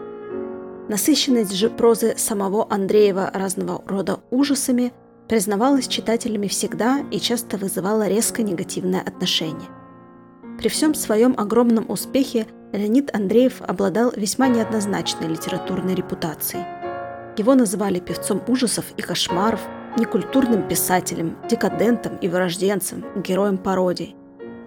Насыщенность 0.89 1.55
же 1.55 1.71
прозы 1.71 2.15
самого 2.17 2.67
Андреева 2.69 3.31
разного 3.33 3.85
рода 3.87 4.19
ужасами 4.33 4.93
признавалась 5.29 5.87
читателями 5.87 6.49
всегда 6.49 7.05
и 7.13 7.21
часто 7.21 7.57
вызывала 7.57 8.09
резко 8.09 8.43
негативное 8.43 9.01
отношение. 9.01 9.69
При 10.61 10.69
всем 10.69 10.93
своем 10.93 11.35
огромном 11.39 11.91
успехе 11.91 12.47
Леонид 12.75 13.15
Андреев 13.15 13.63
обладал 13.63 14.13
весьма 14.15 14.47
неоднозначной 14.49 15.27
литературной 15.27 15.95
репутацией. 15.95 16.65
Его 17.39 17.55
называли 17.55 17.99
певцом 17.99 18.43
ужасов 18.47 18.85
и 18.99 19.01
кошмаров, 19.01 19.61
некультурным 19.97 20.69
писателем, 20.69 21.39
декадентом 21.49 22.19
и 22.19 22.29
вырожденцем, 22.29 23.07
героем 23.17 23.57
пародий. 23.57 24.15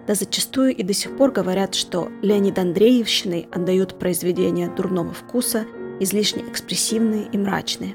Да 0.08 0.16
зачастую 0.16 0.74
и 0.74 0.82
до 0.82 0.92
сих 0.92 1.16
пор 1.16 1.30
говорят, 1.30 1.76
что 1.76 2.10
Леонид 2.22 2.58
Андреевщиной 2.58 3.46
отдают 3.52 3.96
произведения 3.96 4.68
дурного 4.68 5.12
вкуса, 5.12 5.64
излишне 6.00 6.42
экспрессивные 6.42 7.28
и 7.30 7.38
мрачные. 7.38 7.94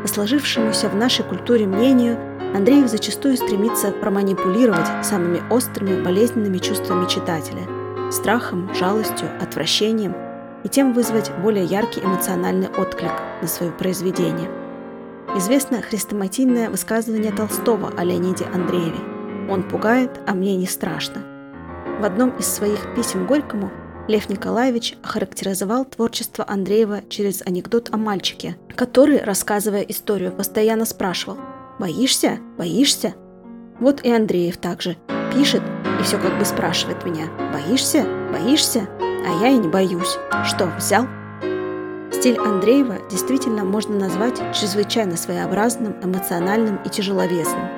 По 0.00 0.08
сложившемуся 0.08 0.88
в 0.88 0.96
нашей 0.96 1.26
культуре 1.26 1.66
мнению– 1.66 2.18
Андреев 2.54 2.88
зачастую 2.88 3.38
стремится 3.38 3.92
проманипулировать 3.92 4.86
самыми 5.02 5.42
острыми 5.50 6.02
болезненными 6.02 6.58
чувствами 6.58 7.08
читателя– 7.08 7.66
страхом, 8.12 8.72
жалостью, 8.74 9.30
отвращением 9.40 10.14
и 10.62 10.68
тем 10.68 10.92
вызвать 10.92 11.32
более 11.42 11.64
яркий 11.64 12.00
эмоциональный 12.00 12.68
отклик 12.68 13.12
на 13.40 13.48
свое 13.48 13.72
произведение. 13.72 14.50
Известно 15.34 15.80
хрестоматийное 15.80 16.68
высказывание 16.68 17.32
Толстого 17.32 17.90
о 17.96 18.04
Леониде 18.04 18.44
Андрееве 18.44 18.98
«Он 19.50 19.62
пугает, 19.62 20.20
а 20.26 20.34
мне 20.34 20.54
не 20.54 20.66
страшно». 20.66 21.22
В 22.00 22.04
одном 22.04 22.36
из 22.36 22.46
своих 22.46 22.94
писем 22.94 23.26
Горькому 23.26 23.70
Лев 24.08 24.28
Николаевич 24.28 24.98
охарактеризовал 25.02 25.86
творчество 25.86 26.44
Андреева 26.46 27.00
через 27.08 27.40
анекдот 27.46 27.88
о 27.92 27.96
мальчике, 27.96 28.58
который, 28.76 29.22
рассказывая 29.22 29.80
историю, 29.82 30.32
постоянно 30.32 30.84
спрашивал– 30.84 31.38
Боишься? 31.82 32.38
Боишься? 32.56 33.12
Вот 33.80 34.02
и 34.04 34.12
Андреев 34.12 34.56
также 34.56 34.96
пишет 35.34 35.62
и 35.98 36.04
все 36.04 36.16
как 36.16 36.38
бы 36.38 36.44
спрашивает 36.44 37.04
меня. 37.04 37.24
Боишься? 37.52 38.06
Боишься? 38.30 38.88
А 39.00 39.42
я 39.42 39.48
и 39.48 39.58
не 39.58 39.66
боюсь. 39.66 40.16
Что, 40.44 40.66
взял? 40.78 41.08
Стиль 42.12 42.38
Андреева 42.38 42.98
действительно 43.10 43.64
можно 43.64 43.98
назвать 43.98 44.40
чрезвычайно 44.54 45.16
своеобразным, 45.16 45.96
эмоциональным 46.00 46.76
и 46.84 46.88
тяжеловесным. 46.88 47.68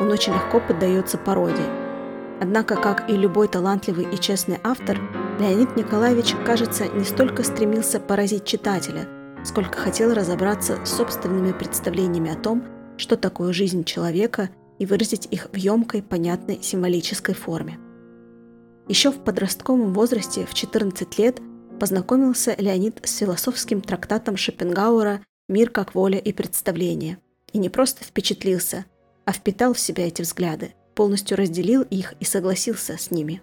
Он 0.00 0.10
очень 0.10 0.32
легко 0.32 0.58
поддается 0.58 1.18
пародии. 1.18 2.40
Однако, 2.40 2.76
как 2.76 3.10
и 3.10 3.12
любой 3.14 3.46
талантливый 3.46 4.08
и 4.10 4.18
честный 4.18 4.58
автор, 4.64 4.98
Леонид 5.38 5.76
Николаевич, 5.76 6.34
кажется, 6.46 6.88
не 6.88 7.04
столько 7.04 7.42
стремился 7.42 8.00
поразить 8.00 8.46
читателя, 8.46 9.06
сколько 9.44 9.76
хотел 9.76 10.14
разобраться 10.14 10.82
с 10.82 10.96
собственными 10.96 11.52
представлениями 11.52 12.32
о 12.32 12.36
том, 12.36 12.64
что 13.00 13.16
такое 13.16 13.52
жизнь 13.52 13.84
человека 13.84 14.50
и 14.78 14.86
выразить 14.86 15.26
их 15.30 15.48
в 15.52 15.56
емкой, 15.56 16.02
понятной 16.02 16.60
символической 16.62 17.34
форме. 17.34 17.78
Еще 18.88 19.10
в 19.10 19.22
подростковом 19.22 19.92
возрасте, 19.92 20.46
в 20.46 20.54
14 20.54 21.18
лет, 21.18 21.40
познакомился 21.78 22.54
Леонид 22.58 23.00
с 23.04 23.16
философским 23.16 23.80
трактатом 23.80 24.36
Шопенгауэра 24.36 25.22
«Мир 25.48 25.70
как 25.70 25.94
воля 25.94 26.18
и 26.18 26.32
представление». 26.32 27.18
И 27.52 27.58
не 27.58 27.68
просто 27.68 28.04
впечатлился, 28.04 28.84
а 29.24 29.32
впитал 29.32 29.74
в 29.74 29.80
себя 29.80 30.06
эти 30.06 30.22
взгляды, 30.22 30.74
полностью 30.94 31.36
разделил 31.36 31.82
их 31.82 32.14
и 32.20 32.24
согласился 32.24 32.96
с 32.96 33.10
ними. 33.10 33.42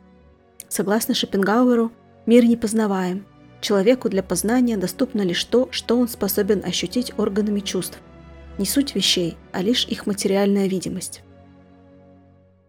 Согласно 0.70 1.14
Шопенгауэру, 1.14 1.92
мир 2.26 2.46
непознаваем. 2.46 3.26
Человеку 3.62 4.10
для 4.10 4.24
познания 4.24 4.78
доступно 4.78 5.22
лишь 5.22 5.44
то, 5.44 5.68
что 5.72 5.98
он 5.98 6.08
способен 6.08 6.64
ощутить 6.64 7.14
органами 7.18 7.60
чувств. 7.60 8.00
Не 8.58 8.66
суть 8.66 8.96
вещей, 8.96 9.38
а 9.52 9.62
лишь 9.62 9.86
их 9.86 10.06
материальная 10.08 10.68
видимость. 10.68 11.22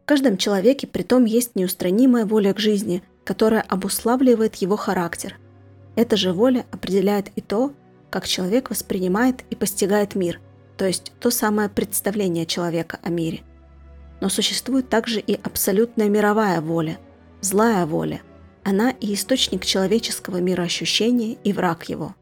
В 0.02 0.06
каждом 0.06 0.36
человеке 0.36 0.86
притом 0.86 1.24
есть 1.24 1.54
неустранимая 1.54 2.24
воля 2.24 2.52
к 2.54 2.58
жизни, 2.58 3.02
которая 3.24 3.60
обуславливает 3.60 4.56
его 4.56 4.76
характер. 4.76 5.36
Эта 5.96 6.16
же 6.16 6.32
воля 6.32 6.64
определяет 6.70 7.30
и 7.36 7.40
то, 7.40 7.72
как 8.10 8.26
человек 8.26 8.70
воспринимает 8.70 9.44
и 9.50 9.56
постигает 9.56 10.14
мир, 10.14 10.40
то 10.76 10.86
есть 10.86 11.12
то 11.20 11.30
самое 11.30 11.68
представление 11.68 12.46
человека 12.46 12.98
о 13.02 13.10
мире. 13.10 13.40
Но 14.20 14.28
существует 14.28 14.88
также 14.88 15.20
и 15.20 15.34
абсолютная 15.42 16.08
мировая 16.08 16.60
воля, 16.60 16.98
злая 17.40 17.84
воля. 17.84 18.22
Она 18.64 18.90
и 18.90 19.14
источник 19.14 19.64
человеческого 19.64 20.38
мироощущения, 20.38 21.36
и 21.44 21.52
враг 21.52 21.88
его. 21.88 22.14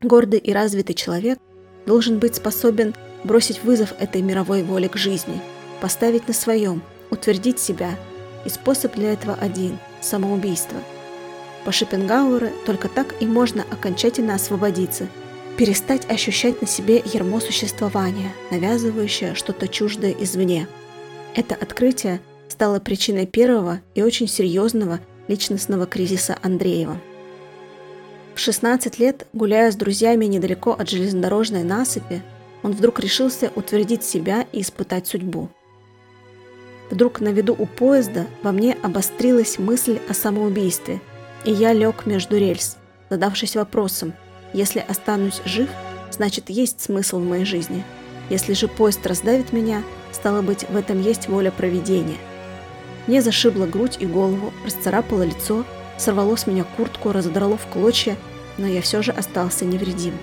Гордый 0.00 0.38
и 0.38 0.52
развитый 0.52 0.94
человек 0.94 1.38
должен 1.86 2.18
быть 2.18 2.36
способен 2.36 2.94
бросить 3.24 3.62
вызов 3.62 3.94
этой 3.98 4.22
мировой 4.22 4.62
воле 4.62 4.88
к 4.88 4.96
жизни, 4.96 5.40
поставить 5.80 6.28
на 6.28 6.34
своем, 6.34 6.82
утвердить 7.10 7.58
себя, 7.58 7.96
и 8.44 8.48
способ 8.48 8.94
для 8.94 9.12
этого 9.12 9.34
один– 9.34 9.78
самоубийство. 10.00 10.78
По 11.64 11.72
Шопенгауэру 11.72 12.48
только 12.66 12.88
так 12.88 13.14
и 13.20 13.26
можно 13.26 13.64
окончательно 13.70 14.34
освободиться, 14.34 15.08
перестать 15.56 16.10
ощущать 16.10 16.60
на 16.60 16.68
себе 16.68 17.02
ермо 17.12 17.40
существования, 17.40 18.32
навязывающее 18.50 19.34
что-то 19.34 19.68
чуждое 19.68 20.12
извне– 20.12 20.68
это 21.34 21.56
открытие 21.56 22.20
стало 22.48 22.78
причиной 22.78 23.26
первого 23.26 23.80
и 23.96 24.02
очень 24.02 24.28
серьезного 24.28 25.00
личностного 25.26 25.86
кризиса 25.86 26.38
Андреева. 26.42 27.00
В 28.34 28.38
16 28.40 28.98
лет, 28.98 29.26
гуляя 29.32 29.70
с 29.70 29.76
друзьями 29.76 30.24
недалеко 30.24 30.72
от 30.72 30.90
железнодорожной 30.90 31.62
насыпи, 31.62 32.22
он 32.62 32.72
вдруг 32.72 33.00
решился 33.00 33.52
утвердить 33.54 34.04
себя 34.04 34.46
и 34.52 34.62
испытать 34.62 35.06
судьбу. 35.06 35.48
Вдруг 36.90 37.20
на 37.20 37.28
виду 37.28 37.54
у 37.58 37.66
поезда 37.66 38.26
во 38.42 38.52
мне 38.52 38.76
обострилась 38.82 39.58
мысль 39.58 39.98
о 40.08 40.14
самоубийстве, 40.14 41.00
и 41.44 41.52
я 41.52 41.72
лег 41.72 42.06
между 42.06 42.36
рельс, 42.36 42.76
задавшись 43.10 43.56
вопросом, 43.56 44.14
если 44.52 44.84
останусь 44.86 45.40
жив, 45.44 45.68
значит 46.10 46.50
есть 46.50 46.80
смысл 46.80 47.18
в 47.18 47.24
моей 47.24 47.44
жизни. 47.44 47.84
Если 48.30 48.54
же 48.54 48.68
поезд 48.68 49.06
раздавит 49.06 49.52
меня, 49.52 49.82
Стало 50.14 50.42
быть, 50.42 50.64
в 50.70 50.76
этом 50.76 51.02
есть 51.02 51.28
воля 51.28 51.50
провидения. 51.50 52.16
Мне 53.08 53.20
зашибло 53.20 53.66
грудь 53.66 53.96
и 53.98 54.06
голову, 54.06 54.52
расцарапало 54.64 55.24
лицо, 55.24 55.64
сорвало 55.98 56.36
с 56.36 56.46
меня 56.46 56.64
куртку, 56.64 57.12
разодрало 57.12 57.56
в 57.56 57.66
клочья, 57.66 58.16
но 58.58 58.66
я 58.66 58.80
все 58.82 59.02
же 59.02 59.12
остался 59.12 59.64
невредим. 59.64 60.14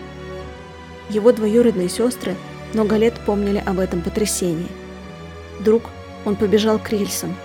Его 1.10 1.32
двоюродные 1.32 1.90
сестры 1.90 2.36
много 2.74 2.98
лет 2.98 3.14
помнили 3.26 3.62
об 3.66 3.80
этом 3.80 4.02
потрясении. 4.02 4.70
Вдруг 5.60 5.84
он 6.26 6.36
побежал 6.36 6.80
к 6.80 6.90
рельсам, 6.90 7.36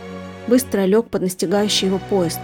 быстро 0.46 0.84
лег 0.84 1.08
под 1.08 1.22
настигающий 1.22 1.88
его 1.88 1.98
поезд. 1.98 2.40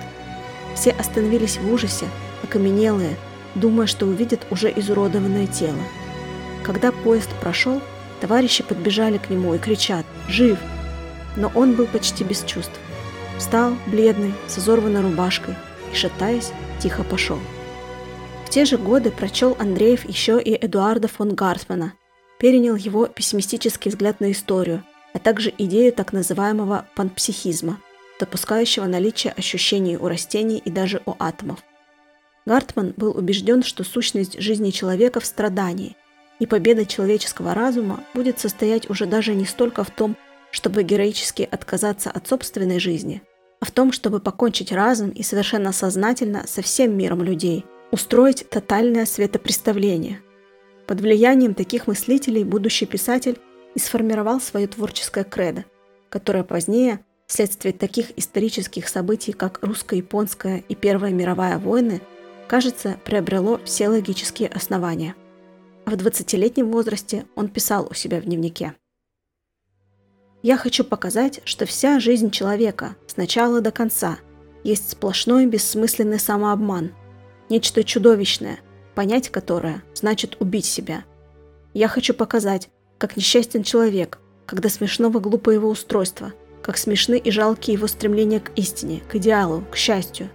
Все 0.75 0.91
остановились 0.91 1.59
в 1.59 1.73
ужасе, 1.73 2.07
окаменелые, 2.43 3.17
думая, 3.55 3.87
что 3.87 4.07
увидят 4.07 4.41
уже 4.51 4.73
изуродованное 4.75 5.47
тело. 5.47 5.79
Когда 6.65 6.91
поезд 6.91 7.29
прошел, 7.41 7.81
Товарищи 8.23 8.63
подбежали 8.63 9.19
к 9.19 9.31
нему 9.31 9.53
и 9.53 9.59
кричат 9.59 10.07
«Жив!», 10.29 10.57
но 11.35 11.51
он 11.57 11.73
был 11.73 11.87
почти 11.87 12.23
без 12.23 12.45
чувств. 12.45 12.79
Встал, 13.37 13.73
бледный, 13.89 14.33
с 14.47 14.61
изорванной 14.61 15.01
рубашкой 15.01 15.57
и, 15.93 15.97
шатаясь, 15.97 16.53
тихо 16.81 17.05
пошел. 17.05 17.39
В 18.47 18.51
те 18.51 18.65
же 18.65 18.79
годы 18.79 19.11
прочел 19.11 19.57
Андреев 19.59 20.09
еще 20.09 20.41
и 20.41 20.55
Эдуарда 20.55 21.09
фон 21.09 21.35
Гарсмана, 21.35 21.95
перенял 22.39 22.77
его 22.77 23.07
пессимистический 23.07 23.91
взгляд 23.91 24.21
на 24.21 24.33
историю, 24.33 24.85
а 25.15 25.19
также 25.19 25.53
идею 25.57 25.93
так 25.93 26.13
называемого 26.13 26.87
панпсихизма, 26.97 27.79
допускающего 28.19 28.87
наличие 28.87 29.33
ощущений 29.33 29.97
у 29.97 30.09
растений 30.09 30.59
и 30.59 30.71
даже 30.71 31.03
у 31.07 31.15
атомов. 31.19 31.61
Гартман 32.45 32.95
был 32.97 33.17
убежден, 33.17 33.63
что 33.63 33.85
сущность 33.85 34.41
жизни 34.41 34.71
человека 34.71 35.21
в 35.21 35.27
страдании, 35.27 35.97
и 36.41 36.47
победа 36.47 36.85
человеческого 36.85 37.55
разума 37.55 38.03
будет 38.15 38.41
состоять 38.41 38.91
уже 38.91 39.07
даже 39.07 39.35
не 39.35 39.45
столько 39.45 39.85
в 39.85 39.91
том, 39.91 40.17
чтобы 40.51 40.83
героически 40.83 41.49
отказаться 41.49 42.11
от 42.11 42.27
собственной 42.27 42.81
жизни, 42.81 43.23
а 43.63 43.65
в 43.65 43.71
том, 43.71 43.93
чтобы 43.93 44.19
покончить 44.19 44.73
разум 44.73 45.11
и 45.11 45.23
совершенно 45.23 45.71
сознательно 45.71 46.49
со 46.49 46.63
всем 46.63 46.99
миром 46.99 47.23
людей, 47.23 47.65
устроить 47.93 48.51
тотальное 48.51 49.07
светопреставление. 49.07 50.21
Под 50.89 51.01
влиянием 51.01 51.55
таких 51.55 51.87
мыслителей 51.87 52.43
будущий 52.43 52.87
писатель 52.87 53.39
и 53.77 53.79
сформировал 53.79 54.41
свое 54.41 54.67
творческое 54.67 55.23
кредо, 55.23 55.65
которое 56.09 56.43
позднее, 56.43 57.05
вследствие 57.29 57.73
таких 57.73 58.19
исторических 58.19 58.89
событий, 58.89 59.31
как 59.31 59.61
русско-японская 59.63 60.65
и 60.69 60.75
Первая 60.75 61.13
мировая 61.13 61.57
войны, 61.61 62.01
кажется, 62.49 62.99
приобрело 63.05 63.61
все 63.65 63.89
логические 63.89 64.49
основания. 64.49 65.15
В 65.87 65.95
20-летнем 65.95 66.69
возрасте 66.69 67.27
он 67.37 67.47
писал 67.47 67.87
у 67.89 67.95
себя 67.95 68.21
в 68.21 68.25
дневнике. 68.25 68.75
«Я 70.43 70.57
хочу 70.57 70.85
показать, 70.85 71.41
что 71.45 71.67
вся 71.67 72.01
жизнь 72.01 72.31
человека, 72.31 72.97
с 73.07 73.17
начала 73.17 73.61
до 73.61 73.71
конца, 73.71 74.19
есть 74.65 74.91
сплошной 74.91 75.47
бессмысленный 75.47 76.19
самообман, 76.19 76.93
нечто 77.49 77.85
чудовищное, 77.85 78.59
понять 78.95 79.31
которое 79.31 79.83
значит 79.95 80.37
убить 80.41 80.67
себя. 80.67 81.05
Я 81.75 81.89
хочу 81.89 82.15
показать, 82.15 82.69
как 82.99 83.17
несчастен 83.17 83.63
человек, 83.63 84.19
когда 84.47 84.69
смешного 84.69 85.19
глупо 85.19 85.51
его 85.51 85.69
устройство, 85.69 86.33
как 86.63 86.77
смешны 86.77 87.19
и 87.19 87.31
жалкие 87.31 87.75
его 87.75 87.87
стремления 87.87 88.41
к 88.41 88.51
истине, 88.57 89.03
к 89.11 89.17
идеалу, 89.17 89.65
к 89.71 89.77
счастью. 89.77 90.29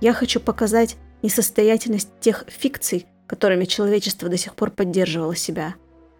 Я 0.00 0.12
хочу 0.12 0.40
показать 0.40 0.96
несостоятельность 1.22 2.08
тех 2.20 2.44
фикций, 2.48 3.06
которыми 3.26 3.64
человечество 3.64 4.28
до 4.28 4.36
сих 4.36 4.54
пор 4.54 4.70
поддерживало 4.70 5.34
себя. 5.34 5.74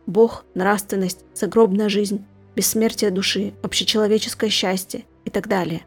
Бог, 0.07 0.45
нравственность, 0.55 1.25
загробная 1.35 1.89
жизнь, 1.89 2.25
бессмертие 2.57 3.11
души, 3.11 3.53
общечеловеческое 3.63 4.51
счастье 4.51 5.05
и 5.25 5.31
так 5.31 5.47
далее. 5.47 5.83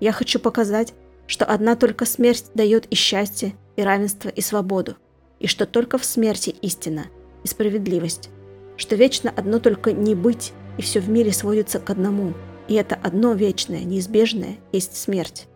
Я 0.00 0.12
хочу 0.12 0.40
показать, 0.40 0.94
что 1.26 1.44
одна 1.44 1.76
только 1.76 2.06
смерть 2.06 2.46
дает 2.54 2.86
и 2.86 2.94
счастье, 2.94 3.54
и 3.76 3.82
равенство, 3.82 4.28
и 4.30 4.40
свободу, 4.40 4.96
и 5.38 5.46
что 5.46 5.66
только 5.66 5.98
в 5.98 6.04
смерти 6.04 6.50
истина 6.62 7.06
и 7.44 7.48
справедливость, 7.48 8.30
что 8.76 8.96
вечно 8.96 9.32
одно 9.36 9.58
только 9.58 9.92
не 9.92 10.14
быть, 10.14 10.52
и 10.78 10.82
все 10.82 11.00
в 11.00 11.08
мире 11.08 11.32
сводится 11.32 11.78
к 11.78 11.90
одному, 11.90 12.32
и 12.66 12.74
это 12.74 12.94
одно 12.96 13.34
вечное, 13.34 13.84
неизбежное 13.84 14.56
есть 14.72 14.96
смерть. 14.96 15.46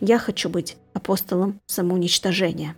Я 0.00 0.18
хочу 0.18 0.48
быть 0.48 0.76
апостолом 0.92 1.60
самоуничтожения. 1.66 2.76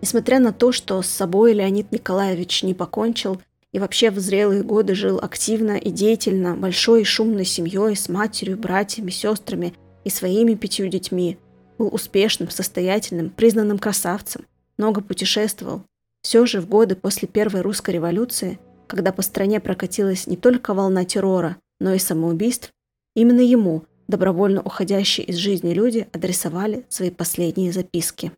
Несмотря 0.00 0.38
на 0.38 0.52
то, 0.52 0.72
что 0.72 1.02
с 1.02 1.06
собой 1.06 1.52
Леонид 1.52 1.92
Николаевич 1.92 2.62
не 2.62 2.74
покончил 2.74 3.40
и 3.72 3.78
вообще 3.78 4.10
в 4.10 4.18
зрелые 4.18 4.62
годы 4.62 4.94
жил 4.94 5.18
активно 5.22 5.72
и 5.76 5.90
деятельно, 5.90 6.56
большой 6.56 7.02
и 7.02 7.04
шумной 7.04 7.44
семьей, 7.44 7.96
с 7.96 8.08
матерью, 8.08 8.58
братьями, 8.58 9.10
сестрами 9.10 9.74
и 10.04 10.10
своими 10.10 10.54
пятью 10.54 10.88
детьми, 10.88 11.38
был 11.78 11.88
успешным, 11.92 12.50
состоятельным, 12.50 13.30
признанным 13.30 13.78
красавцем, 13.78 14.46
много 14.76 15.00
путешествовал. 15.00 15.82
Все 16.22 16.44
же 16.46 16.60
в 16.60 16.68
годы 16.68 16.96
после 16.96 17.28
Первой 17.28 17.62
русской 17.62 17.92
революции, 17.92 18.58
когда 18.86 19.12
по 19.12 19.22
стране 19.22 19.60
прокатилась 19.60 20.26
не 20.26 20.36
только 20.36 20.74
волна 20.74 21.04
террора, 21.04 21.56
но 21.80 21.94
и 21.94 21.98
самоубийств, 21.98 22.70
именно 23.14 23.40
ему, 23.40 23.84
добровольно 24.08 24.60
уходящие 24.62 25.26
из 25.26 25.36
жизни 25.36 25.72
люди, 25.72 26.08
адресовали 26.12 26.84
свои 26.88 27.10
последние 27.10 27.72
записки. 27.72 28.32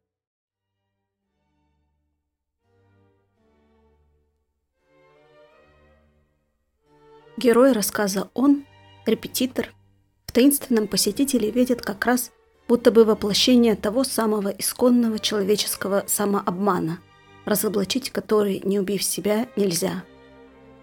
Герой 7.43 7.73
рассказа 7.73 8.31
«Он»– 8.35 8.65
репетитор, 9.05 9.75
в 10.27 10.31
таинственном 10.31 10.87
посетителе 10.87 11.51
видят 11.51 11.83
как 11.83 12.07
раз 12.07 12.31
будто 12.69 12.93
бы 12.93 13.05
воплощение 13.05 13.75
того 13.75 14.05
самого 14.05 14.49
исконного 14.51 15.19
человеческого 15.19 16.05
самообмана, 16.07 17.01
разоблачить 17.45 18.11
который, 18.11 18.61
не 18.63 18.79
убив 18.79 19.03
себя, 19.03 19.49
нельзя. 19.57 20.05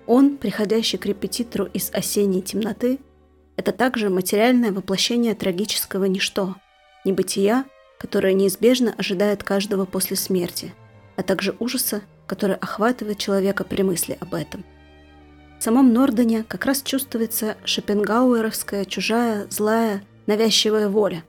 Он, 0.06 0.36
приходящий 0.36 0.98
к 0.98 1.06
репетитору 1.06 1.64
из 1.64 1.92
осенней 1.94 2.42
темноты, 2.42 3.00
это 3.56 3.72
также 3.72 4.10
материальное 4.10 4.74
воплощение 4.74 5.36
трагического 5.36 6.04
ничто, 6.06 6.58
небытия, 7.06 7.64
которое 7.98 8.34
неизбежно 8.34 8.94
ожидает 8.98 9.46
каждого 9.46 9.86
после 9.86 10.18
смерти, 10.18 10.74
а 11.16 11.24
также 11.24 11.56
ужаса, 11.60 12.02
который 12.28 12.58
охватывает 12.58 13.18
человека 13.18 13.64
при 13.64 13.82
мысли 13.82 14.18
об 14.20 14.34
этом. 14.34 14.66
В 15.60 15.64
самом 15.64 15.92
Нордене 15.92 16.46
как 16.48 16.66
раз 16.66 16.82
чувствуется 16.82 17.58
шопенгауэровская 17.66 18.86
чужая, 18.86 19.46
злая, 19.50 20.04
навязчивая 20.26 20.88
воля. 20.88 21.26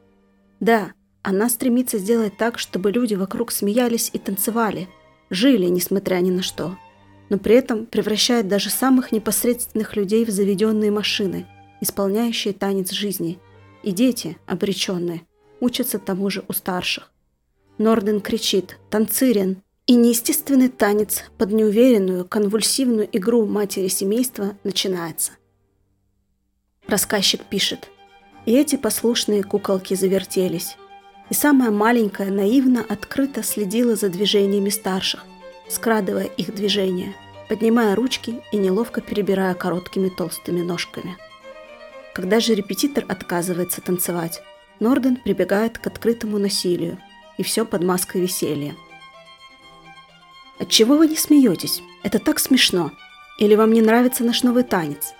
Да, 0.61 0.93
она 1.23 1.49
стремится 1.49 1.99
сделать 1.99 2.37
так, 2.37 2.59
чтобы 2.59 2.93
люди 2.93 3.15
вокруг 3.15 3.51
смеялись 3.51 4.09
и 4.13 4.19
танцевали, 4.19 4.89
жили, 5.31 5.67
несмотря 5.67 6.17
ни 6.21 6.31
на 6.31 6.43
что, 6.43 6.79
но 7.29 7.39
при 7.39 7.57
этом 7.57 7.87
превращает 7.87 8.47
даже 8.47 8.71
самых 8.71 9.11
непосредственных 9.11 9.97
людей 9.97 10.25
в 10.25 10.31
заведенные 10.31 10.93
машины, 10.93 11.47
исполняющие 11.81 12.55
танец 12.55 12.93
жизни, 12.93 13.41
и 13.83 13.91
дети, 13.91 14.39
обреченные, 14.47 15.23
учатся 15.59 15.99
тому 15.99 16.31
же 16.31 16.45
у 16.47 16.53
старших. 16.53 17.11
Норден 17.79 18.21
кричит 18.21 18.79
«Танцирин!» 18.91 19.63
И 19.87 19.95
неестественный 19.95 20.69
танец 20.69 21.25
под 21.37 21.51
неуверенную, 21.53 22.25
конвульсивную 22.25 23.09
игру 23.13 23.47
матери 23.47 23.89
семейства 23.89 24.57
начинается. 24.63 25.33
Рассказчик 26.87 27.45
пишет. 27.45 27.89
И 28.47 28.53
эти 28.53 28.77
послушные 28.77 29.43
куколки 29.43 29.95
завертелись. 29.95 30.77
И 31.29 31.35
самая 31.35 31.71
маленькая 31.71 32.31
наивно 32.31 32.85
открыто 32.89 33.43
следила 33.43 33.97
за 33.97 34.09
движениями 34.09 34.71
старших, 34.71 35.25
скрадывая 35.69 36.25
их 36.25 36.55
движения, 36.55 37.15
поднимая 37.49 37.95
ручки 37.95 38.43
и 38.53 38.57
неловко 38.57 39.01
перебирая 39.01 39.55
короткими 39.55 40.09
толстыми 40.09 40.63
ножками. 40.63 41.17
Когда 42.15 42.41
же 42.41 42.55
репетитор 42.55 43.05
отказывается 43.09 43.81
танцевать, 43.81 44.43
Норден 44.81 45.17
прибегает 45.17 45.79
к 45.79 45.87
открытому 45.87 46.39
насилию, 46.39 46.99
и 47.39 47.43
все 47.43 47.65
под 47.65 47.85
маской 47.85 48.21
веселья– 48.21 48.75
Отчего 50.61 50.97
вы 50.97 51.09
не 51.09 51.17
смеетесь? 51.17 51.83
Это 52.03 52.19
так 52.19 52.39
смешно. 52.39 52.93
Или 53.39 53.55
вам 53.55 53.73
не 53.73 53.81
нравится 53.81 54.25
наш 54.25 54.43
новый 54.43 54.63
танец? 54.63 55.15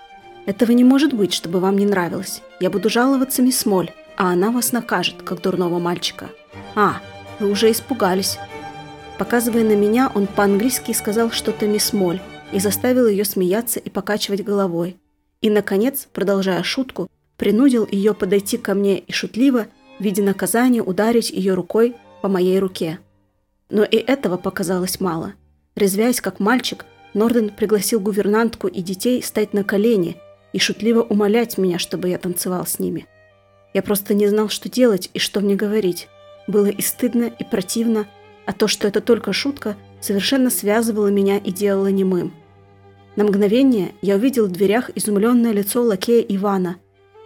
Этого 0.45 0.71
не 0.71 0.83
может 0.83 1.13
быть, 1.13 1.33
чтобы 1.33 1.59
вам 1.59 1.77
не 1.77 1.85
нравилось. 1.85 2.43
Я 2.59 2.69
буду 2.69 2.89
жаловаться 2.91 3.41
мисс 3.41 3.65
Моль, 3.65 3.89
а 4.17 4.31
она 4.31 4.51
вас 4.51 4.71
накажет, 4.71 5.23
как 5.23 5.41
дурного 5.41 5.79
мальчика. 5.79 6.29
А, 6.75 7.01
вы 7.39 7.49
уже 7.49 7.71
испугались. 7.71 8.37
Показывая 9.17 9.63
на 9.63 9.75
меня, 9.75 10.11
он 10.13 10.27
по-английски 10.27 10.91
сказал 10.91 11.31
что-то 11.31 11.65
мисс 11.65 11.91
Моль 11.91 12.21
и 12.51 12.59
заставил 12.59 13.07
ее 13.07 13.25
смеяться 13.25 13.79
и 13.79 13.89
покачивать 13.89 14.43
головой. 14.43 14.97
И, 15.41 15.49
наконец, 15.49 16.07
продолжая 16.13 16.61
шутку, 16.61 17.09
принудил 17.37 17.87
ее 17.89 18.13
подойти 18.13 18.57
ко 18.57 18.75
мне 18.75 18.99
и 18.99 19.11
шутливо, 19.11 19.65
в 19.97 20.03
виде 20.03 20.21
наказания, 20.21 20.83
ударить 20.83 21.31
ее 21.31 21.55
рукой 21.55 21.95
по 22.21 22.27
моей 22.27 22.59
руке. 22.59 22.99
Но 23.71 23.83
и 23.83 23.95
этого 23.95 24.37
показалось 24.37 24.99
мало. 24.99 25.33
Резвясь 25.75 26.21
как 26.21 26.39
мальчик, 26.39 26.85
Норден 27.13 27.49
пригласил 27.49 27.99
гувернантку 27.99 28.67
и 28.67 28.81
детей 28.81 29.23
стать 29.23 29.53
на 29.53 29.63
колени 29.63 30.17
и 30.53 30.59
шутливо 30.59 31.01
умолять 31.01 31.57
меня, 31.57 31.79
чтобы 31.79 32.09
я 32.09 32.17
танцевал 32.17 32.67
с 32.67 32.77
ними. 32.79 33.07
Я 33.73 33.81
просто 33.81 34.13
не 34.13 34.27
знал, 34.27 34.49
что 34.49 34.69
делать 34.69 35.09
и 35.13 35.19
что 35.19 35.39
мне 35.39 35.55
говорить. 35.55 36.09
Было 36.47 36.67
и 36.67 36.81
стыдно, 36.81 37.23
и 37.23 37.43
противно, 37.45 38.07
а 38.45 38.51
то, 38.51 38.67
что 38.67 38.87
это 38.87 38.99
только 38.99 39.31
шутка, 39.31 39.77
совершенно 40.01 40.49
связывало 40.49 41.07
меня 41.07 41.37
и 41.37 41.51
делало 41.51 41.87
немым. 41.87 42.33
На 43.15 43.23
мгновение 43.23 43.93
я 44.01 44.15
увидел 44.15 44.47
в 44.47 44.51
дверях 44.51 44.89
изумленное 44.95 45.53
лицо 45.53 45.81
лакея 45.81 46.21
Ивана, 46.21 46.77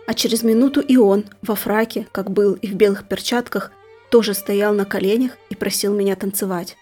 а 0.06 0.14
через 0.14 0.44
минуту 0.44 0.82
и 0.82 0.98
он, 0.98 1.26
во 1.42 1.56
фраке, 1.56 2.08
как 2.12 2.30
был, 2.30 2.54
и 2.54 2.68
в 2.68 2.76
белых 2.76 3.08
перчатках, 3.08 3.72
тоже 4.16 4.34
стоял 4.34 4.74
на 4.74 4.86
коленях 4.86 5.34
и 5.50 5.56
просил 5.56 5.94
меня 5.94 6.16
танцевать. 6.16 6.78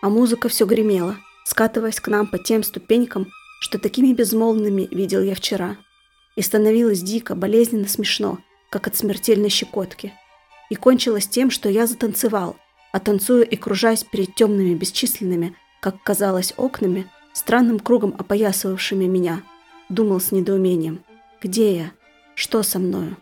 А 0.00 0.08
музыка 0.08 0.48
все 0.48 0.64
гремела, 0.64 1.18
скатываясь 1.44 2.00
к 2.00 2.08
нам 2.08 2.26
по 2.26 2.38
тем 2.38 2.62
ступенькам, 2.62 3.26
что 3.60 3.78
такими 3.78 4.14
безмолвными 4.14 4.88
видел 4.90 5.20
я 5.20 5.34
вчера. 5.34 5.76
И 6.36 6.40
становилось 6.40 7.02
дико, 7.02 7.34
болезненно 7.34 7.86
смешно, 7.86 8.38
как 8.70 8.86
от 8.86 8.96
смертельной 8.96 9.50
щекотки. 9.50 10.14
И 10.70 10.74
кончилось 10.74 11.28
тем, 11.28 11.50
что 11.50 11.68
я 11.68 11.86
затанцевал, 11.86 12.56
а 12.92 12.98
танцуя 12.98 13.42
и 13.42 13.56
кружась 13.56 14.02
перед 14.02 14.34
темными 14.34 14.72
бесчисленными, 14.72 15.54
как 15.82 16.02
казалось, 16.02 16.54
окнами, 16.56 17.10
странным 17.34 17.78
кругом 17.78 18.14
опоясывавшими 18.18 19.04
меня, 19.04 19.42
думал 19.90 20.18
с 20.18 20.32
недоумением. 20.32 21.04
Где 21.42 21.76
я? 21.76 21.92
Что 22.36 22.62
со 22.62 22.78
мною? 22.78 23.18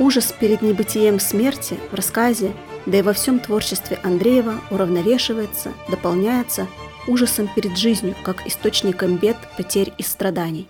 Ужас 0.00 0.32
перед 0.32 0.62
небытием 0.62 1.20
смерти 1.20 1.78
в 1.90 1.94
рассказе, 1.94 2.54
да 2.86 3.00
и 3.00 3.02
во 3.02 3.12
всем 3.12 3.38
творчестве 3.38 4.00
Андреева 4.02 4.54
уравновешивается, 4.70 5.74
дополняется 5.90 6.68
ужасом 7.06 7.50
перед 7.54 7.76
жизнью, 7.76 8.14
как 8.22 8.46
источником 8.46 9.18
бед, 9.18 9.36
потерь 9.58 9.92
и 9.98 10.02
страданий. 10.02 10.68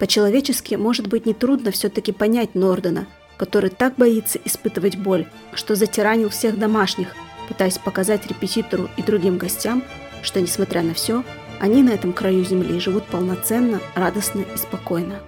По-человечески, 0.00 0.74
может 0.74 1.06
быть, 1.06 1.26
нетрудно 1.26 1.70
все-таки 1.70 2.10
понять 2.10 2.56
Нордена, 2.56 3.06
который 3.36 3.70
так 3.70 3.94
боится 3.94 4.40
испытывать 4.44 4.96
боль, 4.96 5.28
что 5.54 5.76
затиранил 5.76 6.28
всех 6.28 6.58
домашних, 6.58 7.14
пытаясь 7.46 7.78
показать 7.78 8.26
репетитору 8.26 8.88
и 8.96 9.02
другим 9.02 9.38
гостям, 9.38 9.84
что, 10.22 10.40
несмотря 10.40 10.82
на 10.82 10.94
все, 10.94 11.22
они 11.60 11.84
на 11.84 11.90
этом 11.90 12.12
краю 12.12 12.44
земли 12.44 12.80
живут 12.80 13.04
полноценно, 13.04 13.80
радостно 13.94 14.40
и 14.40 14.58
спокойно. 14.58 15.20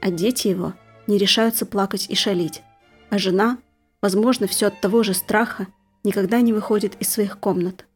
А 0.00 0.10
дети 0.10 0.48
его– 0.48 0.72
не 1.06 1.18
решаются 1.18 1.66
плакать 1.66 2.06
и 2.08 2.14
шалить, 2.14 2.62
а 3.10 3.18
жена, 3.18 3.58
возможно, 4.02 4.46
все 4.46 4.66
от 4.66 4.80
того 4.80 5.02
же 5.02 5.14
страха, 5.14 5.66
никогда 6.02 6.40
не 6.40 6.52
выходит 6.52 6.94
из 7.00 7.08
своих 7.08 7.38
комнат. 7.38 7.86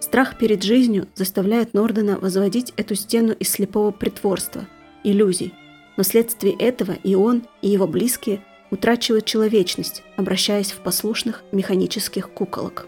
Страх 0.00 0.36
перед 0.38 0.62
жизнью 0.62 1.06
заставляет 1.14 1.74
Нордена 1.74 2.18
возводить 2.18 2.72
эту 2.76 2.94
стену 2.94 3.32
из 3.32 3.50
слепого 3.50 3.92
притворства, 3.92 4.66
иллюзий, 5.04 5.54
но 5.96 6.02
вследствие 6.02 6.54
этого 6.54 6.92
и 6.92 7.14
он, 7.14 7.44
и 7.60 7.68
его 7.68 7.86
близкие 7.86 8.44
утрачивают 8.70 9.26
человечность, 9.26 10.02
обращаясь 10.16 10.72
в 10.72 10.80
послушных 10.80 11.44
механических 11.52 12.30
куколок. 12.30 12.86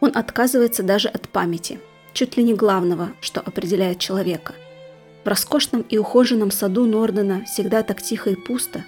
Он 0.00 0.12
отказывается 0.14 0.84
даже 0.84 1.08
от 1.08 1.28
памяти, 1.28 1.80
чуть 2.12 2.36
ли 2.36 2.44
не 2.44 2.54
главного, 2.54 3.10
что 3.20 3.40
определяет 3.40 3.98
человека– 3.98 4.54
в 5.24 5.28
роскошном 5.28 5.82
и 5.82 5.98
ухоженном 5.98 6.50
саду 6.50 6.86
Нордена 6.86 7.44
всегда 7.44 7.82
так 7.82 8.02
тихо 8.02 8.30
и 8.30 8.34
пусто. 8.34 8.84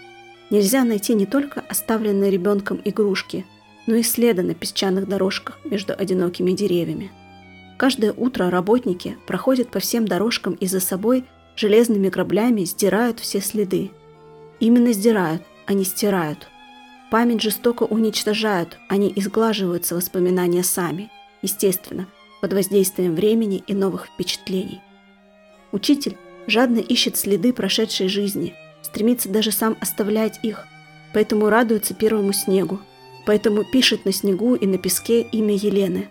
Нельзя 0.51 0.85
найти 0.85 1.15
не 1.15 1.27
только 1.27 1.63
оставленные 1.69 2.31
ребенком 2.31 2.81
игрушки, 2.85 3.47
но 3.87 3.95
и 3.95 4.03
следы 4.03 4.43
на 4.43 4.55
песчаных 4.55 5.09
дорожках 5.09 5.59
между 5.65 5.95
одинокими 5.97 6.53
деревьями. 6.53 7.11
Каждое 7.77 8.13
утро 8.13 8.51
работники 8.51 9.17
проходят 9.27 9.71
по 9.71 9.79
всем 9.79 10.07
дорожкам 10.07 10.55
и 10.55 10.67
за 10.67 10.81
собой 10.81 11.25
железными 11.57 12.09
граблями 12.09 12.65
сдирают 12.65 13.21
все 13.21 13.41
следы. 13.41 13.91
Именно 14.61 14.93
сдирают, 14.93 15.43
а 15.67 15.73
не 15.73 15.85
стирают. 15.85 16.49
Память 17.11 17.41
жестоко 17.41 17.85
уничтожают, 17.85 18.79
они 18.89 19.13
изглаживаются 19.17 19.95
воспоминания 19.95 20.63
сами, 20.63 21.11
естественно, 21.43 22.07
под 22.41 22.53
воздействием 22.53 23.15
времени 23.15 23.65
и 23.67 23.75
новых 23.75 24.07
впечатлений. 24.07 24.81
Учитель 25.73 26.17
жадно 26.47 26.79
ищет 26.79 27.17
следы 27.17 27.53
прошедшей 27.53 28.09
жизни, 28.09 28.55
стремится 28.83 29.29
даже 29.29 29.53
сам 29.53 29.77
оставлять 29.81 30.41
их, 30.43 30.67
поэтому 31.15 31.49
радуется 31.49 31.95
первому 31.95 32.33
снегу, 32.33 32.81
поэтому 33.27 33.65
пишет 33.65 34.05
на 34.05 34.13
снегу 34.13 34.55
и 34.55 34.67
на 34.67 34.79
песке 34.79 35.23
имя 35.23 35.55
Елены. 35.55 36.11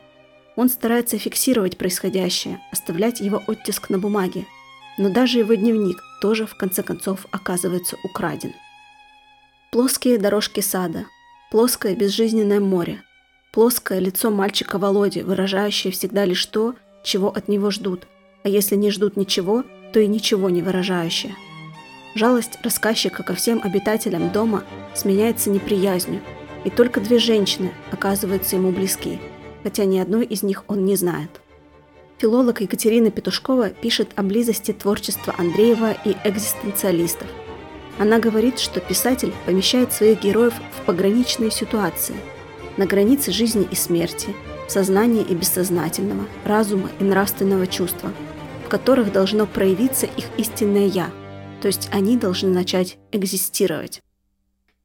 Он 0.56 0.70
старается 0.70 1.18
фиксировать 1.18 1.78
происходящее, 1.78 2.60
оставлять 2.72 3.22
его 3.22 3.42
оттиск 3.48 3.90
на 3.90 3.98
бумаге, 3.98 4.46
но 4.98 5.10
даже 5.10 5.40
его 5.40 5.54
дневник 5.54 5.98
тоже 6.22 6.46
в 6.46 6.56
конце 6.56 6.84
концов 6.84 7.26
оказывается 7.32 7.98
украден. 8.04 8.54
Плоские 9.72 10.18
дорожки 10.18 10.60
сада, 10.60 11.06
плоское 11.52 11.96
безжизненное 11.96 12.60
море, 12.60 13.04
плоское 13.52 14.00
лицо 14.00 14.32
мальчика 14.32 14.78
Володи, 14.78 15.22
выражающее 15.22 15.92
всегда 15.92 16.26
лишь 16.26 16.46
то, 16.46 16.76
чего 17.04 17.30
от 17.30 17.48
него 17.48 17.72
ждут, 17.72 18.08
а 18.44 18.50
если 18.50 18.76
не 18.76 18.92
ждут 18.92 19.18
ничего– 19.18 19.64
то 19.92 20.00
и 20.00 20.08
ничего 20.08 20.50
не 20.50 20.62
выражающее. 20.62 21.36
Жалость 22.16 22.60
рассказчика 22.64 23.24
ко 23.24 23.34
всем 23.34 23.62
обитателям 23.64 24.32
дома 24.32 24.64
сменяется 24.96 25.50
неприязнью, 25.50 26.22
и 26.64 26.70
только 26.70 27.00
две 27.00 27.20
женщины 27.20 27.72
оказываются 27.92 28.56
ему 28.56 28.72
близки, 28.72 29.20
хотя 29.64 29.86
ни 29.86 30.00
одной 30.00 30.26
из 30.26 30.44
них 30.44 30.64
он 30.68 30.86
не 30.86 30.96
знает. 30.96 31.30
Филолог 32.18 32.60
Екатерина 32.62 33.12
Петушкова 33.12 33.70
пишет 33.70 34.10
о 34.16 34.24
близости 34.24 34.74
творчества 34.74 35.34
Андреева 35.38 35.96
и 36.04 36.16
экзистенциалистов. 36.26 37.28
Она 37.98 38.20
говорит, 38.20 38.60
что 38.60 38.82
писатель 38.82 39.34
помещает 39.46 39.94
своих 39.94 40.22
героев 40.22 40.54
в 40.78 40.86
пограничные 40.86 41.52
ситуации, 41.52 42.16
на 42.76 42.86
границе 42.86 43.32
жизни 43.32 43.68
и 43.70 43.76
смерти, 43.76 44.36
сознания 44.68 45.22
и 45.22 45.34
бессознательного, 45.34 46.26
разума 46.44 46.90
и 47.00 47.04
нравственного 47.04 47.68
чувства, 47.68 48.12
в 48.70 48.72
которых 48.72 49.12
должно 49.12 49.48
проявиться 49.48 50.06
их 50.06 50.26
истинное 50.38 50.86
«я», 50.86 51.10
то 51.60 51.68
есть 51.68 51.90
они 51.92 52.18
должны 52.18 52.50
начать 52.52 53.00
экзистировать. 53.12 54.04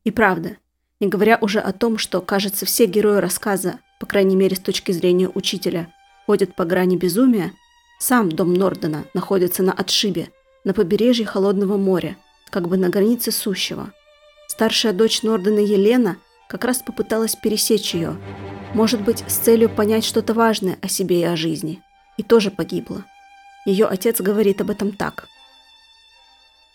И 0.05 0.11
правда, 0.11 0.57
не 1.01 1.09
говоря 1.09 1.37
уже 1.43 1.61
о 1.61 1.71
том, 1.75 1.99
что, 1.99 2.23
кажется, 2.23 2.65
все 2.65 2.87
герои 2.87 3.19
рассказа, 3.19 3.81
по 4.01 4.07
крайней 4.07 4.37
мере 4.37 4.57
с 4.57 4.61
точки 4.61 4.91
зрения 4.93 5.29
учителя, 5.29 5.93
ходят 6.25 6.57
по 6.57 6.65
грани 6.65 6.97
безумия, 6.97 7.53
сам 8.01 8.31
дом 8.31 8.55
Нордена 8.55 9.05
находится 9.13 9.63
на 9.63 9.73
отшибе, 9.73 10.31
на 10.65 10.73
побережье 10.73 11.27
Холодного 11.27 11.77
моря, 11.77 12.17
как 12.49 12.69
бы 12.69 12.79
на 12.79 12.89
границе 12.89 13.33
сущего. 13.33 13.93
Старшая 14.49 14.95
дочь 14.95 15.23
Нордена 15.23 15.59
Елена 15.59 16.17
как 16.49 16.65
раз 16.65 16.79
попыталась 16.79 17.37
пересечь 17.37 17.93
ее, 17.93 18.17
может 18.73 19.03
быть, 19.03 19.23
с 19.29 19.37
целью 19.37 19.69
понять 19.69 20.07
что-то 20.07 20.33
важное 20.33 20.79
о 20.81 20.89
себе 20.89 21.21
и 21.21 21.25
о 21.25 21.37
жизни, 21.37 21.83
и 22.17 22.23
тоже 22.23 22.51
погибла. 22.51 23.05
Ее 23.65 23.87
отец 23.87 24.21
говорит 24.21 24.61
об 24.61 24.71
этом 24.71 24.93
так. 24.93 25.29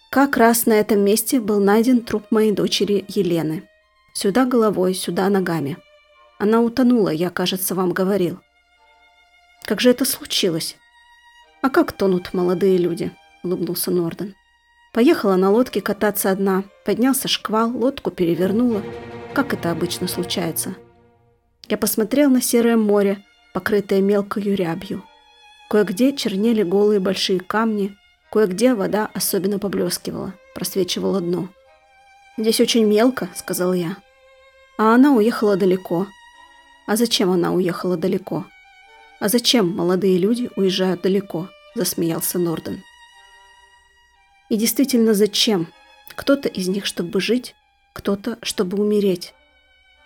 Как 0.09 0.37
раз 0.37 0.65
на 0.65 0.73
этом 0.73 1.01
месте 1.01 1.39
был 1.39 1.59
найден 1.59 2.01
труп 2.01 2.25
моей 2.31 2.51
дочери 2.51 3.05
Елены. 3.07 3.63
Сюда 4.13 4.45
головой, 4.45 4.95
сюда 4.95 5.29
ногами. 5.29 5.77
Она 6.39 6.61
утонула, 6.61 7.09
я, 7.09 7.29
кажется, 7.29 7.75
вам 7.75 7.91
говорил. 7.91 8.39
Как 9.65 9.81
же 9.81 9.91
это 9.91 10.05
случилось? 10.05 10.77
А 11.61 11.69
как 11.69 11.91
тонут 11.91 12.33
молодые 12.33 12.77
люди? 12.77 13.11
Улыбнулся 13.43 13.91
Норден. 13.91 14.33
Поехала 14.93 15.35
на 15.35 15.51
лодке 15.51 15.81
кататься 15.81 16.31
одна. 16.31 16.63
Поднялся 16.85 17.27
шквал, 17.27 17.69
лодку 17.69 18.09
перевернула. 18.09 18.81
Как 19.33 19.53
это 19.53 19.69
обычно 19.69 20.07
случается? 20.07 20.75
Я 21.67 21.77
посмотрел 21.77 22.31
на 22.31 22.41
серое 22.41 22.77
море, 22.77 23.23
покрытое 23.53 24.01
мелкою 24.01 24.55
рябью. 24.55 25.03
Кое-где 25.69 26.15
чернели 26.15 26.63
голые 26.63 26.99
большие 26.99 27.39
камни, 27.39 27.95
кое-где 28.31 28.73
вода 28.73 29.09
особенно 29.13 29.59
поблескивала, 29.59 30.33
просвечивало 30.55 31.21
дно. 31.21 31.49
«Здесь 32.37 32.59
очень 32.59 32.85
мелко»,— 32.85 33.29
сказал 33.35 33.73
я. 33.73 33.97
А 34.79 34.95
она 34.95 35.11
уехала 35.11 35.57
далеко. 35.57 36.07
А 36.87 36.95
зачем 36.95 37.29
она 37.29 37.51
уехала 37.51 37.97
далеко? 37.97 38.45
А 39.19 39.27
зачем 39.29 39.69
молодые 39.75 40.17
люди 40.17 40.49
уезжают 40.55 41.01
далеко? 41.01 41.49
Засмеялся 41.75 42.39
Норден. 42.39 42.81
И 44.49 44.55
действительно, 44.55 45.13
зачем? 45.13 45.67
Кто-то 46.15 46.49
из 46.49 46.67
них, 46.67 46.87
чтобы 46.87 47.21
жить, 47.21 47.53
кто-то, 47.93 48.39
чтобы 48.41 48.81
умереть. 48.81 49.33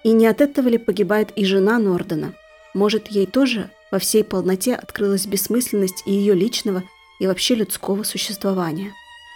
И 0.04 0.12
не 0.12 0.28
от 0.28 0.42
этого 0.42 0.68
ли 0.68 0.78
погибает 0.78 1.32
и 1.38 1.46
жена 1.46 1.80
Нордена? 1.80 2.34
Может, 2.74 3.08
ей 3.08 3.28
тоже 3.28 3.70
во 3.94 4.00
всей 4.00 4.26
полноте 4.26 4.76
открылась 4.76 5.26
бессмысленность 5.26 6.04
и 6.06 6.12
ее 6.12 6.34
личного, 6.34 6.84
и 7.20 7.28
вообще 7.28 7.56
людского 7.56 8.04
существования? 8.04 8.92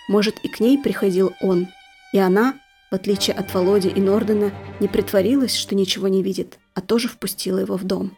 Может, 0.10 0.39
и 0.39 0.50
к 0.50 0.60
ней 0.60 0.78
приходил 0.78 1.32
он, 1.39 1.67
и 2.12 2.17
она 2.17 2.60
в 2.89 2.96
отличие 2.96 3.36
от 3.36 3.54
Володи 3.54 3.89
и 3.89 4.00
Нордена, 4.00 4.52
не 4.80 4.88
притворилась, 4.88 5.56
что 5.56 5.76
ничего 5.76 6.08
не 6.08 6.24
видит, 6.24 6.58
а 6.74 6.82
тоже 6.82 7.08
впустила 7.08 7.60
его 7.60 7.76
в 7.76 7.84
дом. 7.84 8.17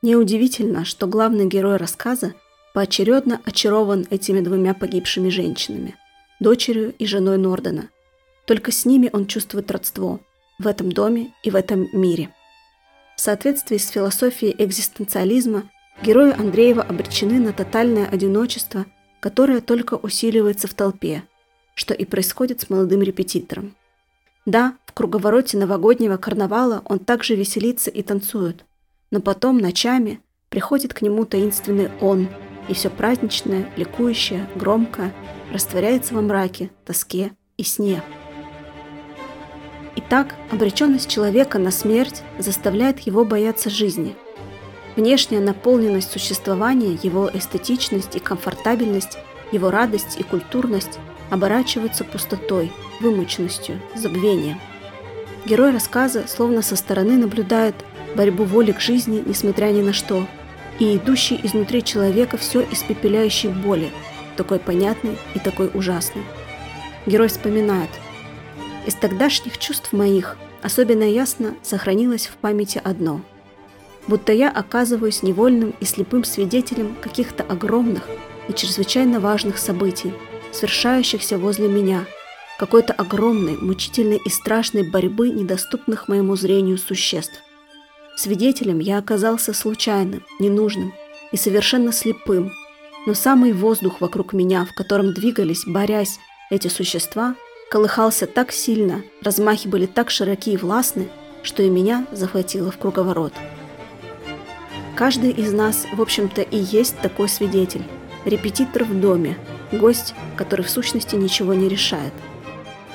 Неудивительно, 0.00 0.84
что 0.84 1.06
главный 1.06 1.46
герой 1.46 1.76
рассказа 1.76 2.34
поочередно 2.72 3.40
очарован 3.44 4.06
этими 4.10 4.40
двумя 4.40 4.74
погибшими 4.74 5.28
женщинами– 5.28 5.96
дочерью 6.40 6.94
и 6.98 7.06
женой 7.06 7.36
Нордена. 7.38 7.88
Только 8.46 8.70
с 8.70 8.84
ними 8.84 9.10
он 9.12 9.26
чувствует 9.26 9.70
родство 9.70 10.20
в 10.60 10.66
этом 10.68 10.92
доме 10.92 11.32
и 11.42 11.50
в 11.50 11.56
этом 11.56 11.88
мире. 11.92 12.32
В 13.18 13.20
соответствии 13.20 13.76
с 13.76 13.88
философией 13.88 14.54
экзистенциализма 14.56 15.68
герои 16.02 16.32
Андреева 16.32 16.82
обречены 16.82 17.38
на 17.38 17.52
тотальное 17.52 18.06
одиночество, 18.06 18.86
которое 19.20 19.60
только 19.60 19.94
усиливается 19.94 20.68
в 20.68 20.72
толпе– 20.72 21.24
что 21.78 21.94
и 21.94 22.04
происходит 22.04 22.60
с 22.60 22.70
молодым 22.70 23.02
репетитором. 23.02 23.76
Да, 24.46 24.76
в 24.84 24.92
круговороте 24.92 25.56
новогоднего 25.56 26.16
карнавала 26.16 26.82
он 26.86 26.98
также 26.98 27.36
веселится 27.36 27.88
и 27.88 28.02
танцует, 28.02 28.64
но 29.12 29.20
потом 29.20 29.58
ночами 29.58 30.20
приходит 30.48 30.92
к 30.92 31.02
нему 31.02 31.24
таинственный 31.24 31.90
он, 32.00 32.28
и 32.68 32.74
все 32.74 32.90
праздничное, 32.90 33.72
ликующее, 33.76 34.48
громкое 34.56 35.14
растворяется 35.52 36.14
во 36.14 36.20
мраке, 36.20 36.70
тоске 36.84 37.30
и 37.56 37.62
сне. 37.62 38.02
Итак, 40.08 40.36
обреченность 40.50 41.10
человека 41.10 41.58
на 41.58 41.70
смерть 41.70 42.22
заставляет 42.38 43.00
его 43.00 43.26
бояться 43.26 43.68
жизни. 43.68 44.16
Внешняя 44.96 45.40
наполненность 45.40 46.10
существования, 46.10 46.98
его 47.02 47.30
эстетичность 47.30 48.16
и 48.16 48.18
комфортабельность, 48.18 49.18
его 49.52 49.70
радость 49.70 50.18
и 50.18 50.22
культурность 50.22 50.98
оборачиваются 51.28 52.04
пустотой, 52.04 52.72
вымученностью, 53.02 53.82
забвением. 53.94 54.58
Герой 55.44 55.72
рассказа 55.72 56.26
словно 56.26 56.62
со 56.62 56.74
стороны 56.74 57.18
наблюдает 57.18 57.74
борьбу 58.16 58.44
воли 58.44 58.72
к 58.72 58.80
жизни, 58.80 59.22
несмотря 59.26 59.66
ни 59.66 59.82
на 59.82 59.92
что, 59.92 60.26
и 60.78 60.96
идущий 60.96 61.38
изнутри 61.42 61.84
человека 61.84 62.38
все 62.38 62.66
испепеляющей 62.70 63.50
боли, 63.50 63.90
такой 64.38 64.58
понятный 64.58 65.18
и 65.34 65.38
такой 65.38 65.70
ужасный. 65.74 66.22
Герой 67.04 67.28
вспоминает. 67.28 67.90
Из 68.88 68.94
тогдашних 68.94 69.58
чувств 69.58 69.92
моих 69.92 70.38
особенно 70.62 71.02
ясно 71.02 71.54
сохранилось 71.62 72.26
в 72.26 72.36
памяти 72.38 72.80
одно. 72.82 73.20
Будто 74.06 74.32
я 74.32 74.50
оказываюсь 74.50 75.22
невольным 75.22 75.74
и 75.78 75.84
слепым 75.84 76.24
свидетелем 76.24 76.96
каких-то 77.02 77.42
огромных 77.42 78.08
и 78.48 78.54
чрезвычайно 78.54 79.20
важных 79.20 79.58
событий– 79.58 80.14
совершающихся 80.52 81.36
возле 81.36 81.68
меня, 81.68 82.06
какой-то 82.58 82.94
огромной, 82.94 83.58
мучительной 83.58 84.22
и 84.24 84.30
страшной 84.30 84.90
борьбы 84.90 85.28
недоступных 85.28 86.08
моему 86.08 86.34
зрению 86.34 86.78
существ. 86.78 87.42
Свидетелем 88.16 88.78
я 88.78 88.96
оказался 88.96 89.52
случайным, 89.52 90.24
ненужным 90.40 90.94
и 91.30 91.36
совершенно 91.36 91.92
слепым, 91.92 92.50
но 93.04 93.12
самый 93.12 93.52
воздух 93.52 94.00
вокруг 94.00 94.32
меня, 94.32 94.64
в 94.64 94.72
котором 94.72 95.12
двигались, 95.12 95.64
борясь, 95.66 96.18
эти 96.50 96.68
существа, 96.68 97.34
колыхался 97.70 98.26
так 98.26 98.52
сильно, 98.52 99.02
размахи 99.22 99.68
были 99.68 99.86
так 99.86 100.10
широки 100.10 100.52
и 100.52 100.56
властны, 100.56 101.08
что 101.42 101.62
и 101.62 101.70
меня 101.70 102.06
захватило 102.12 102.70
в 102.70 102.78
круговорот. 102.78 103.32
Каждый 104.96 105.30
из 105.30 105.52
нас, 105.52 105.86
в 105.92 106.02
общем-то, 106.02 106.42
и 106.42 106.56
есть 106.56 106.98
такой 106.98 107.28
свидетель, 107.28 107.84
репетитор 108.24 108.84
в 108.84 109.00
доме, 109.00 109.38
гость, 109.70 110.14
который 110.36 110.62
в 110.62 110.70
сущности 110.70 111.14
ничего 111.14 111.54
не 111.54 111.68
решает. 111.68 112.12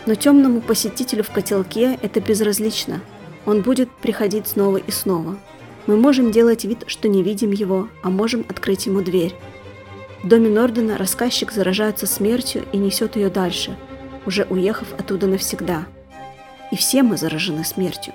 Но 0.06 0.16
темному 0.16 0.60
посетителю 0.60 1.24
в 1.24 1.32
котелке 1.32 1.98
это 2.02 2.20
безразлично. 2.20 3.00
Он 3.46 3.62
будет 3.62 3.90
приходить 3.90 4.48
снова 4.48 4.78
и 4.78 4.92
снова. 4.92 5.38
Мы 5.88 5.96
можем 5.96 6.32
делать 6.32 6.66
вид, 6.66 6.84
что 6.88 7.08
не 7.08 7.24
видим 7.24 7.52
его, 7.52 7.88
а 8.04 8.10
можем 8.10 8.46
открыть 8.50 8.86
ему 8.86 9.02
дверь. 9.02 9.34
В 10.24 10.28
доме 10.28 10.50
Нордена 10.50 10.98
рассказчик 10.98 11.52
заражается 11.52 12.06
смертью 12.06 12.66
и 12.72 12.78
несет 12.78 13.16
ее 13.16 13.30
дальше, 13.30 13.78
уже 14.26 14.44
уехав 14.44 14.94
оттуда 14.94 15.28
навсегда. 15.28 15.86
И 16.72 16.76
все 16.76 17.04
мы 17.04 17.18
заражены 17.18 17.64
смертью. 17.64 18.14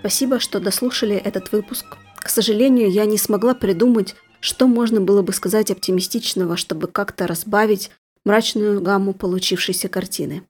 Спасибо, 0.00 0.38
что 0.38 0.60
дослушали 0.60 1.16
этот 1.16 1.52
выпуск. 1.52 1.84
К 2.16 2.28
сожалению, 2.28 2.90
я 2.90 3.04
не 3.04 3.18
смогла 3.18 3.54
придумать, 3.54 4.14
что 4.40 4.68
можно 4.68 5.00
было 5.00 5.22
бы 5.22 5.32
сказать 5.32 5.70
оптимистичного, 5.70 6.56
чтобы 6.56 6.86
как-то 6.86 7.26
разбавить 7.26 7.90
мрачную 8.24 8.80
гамму 8.80 9.12
получившейся 9.12 9.88
картины. 9.88 10.44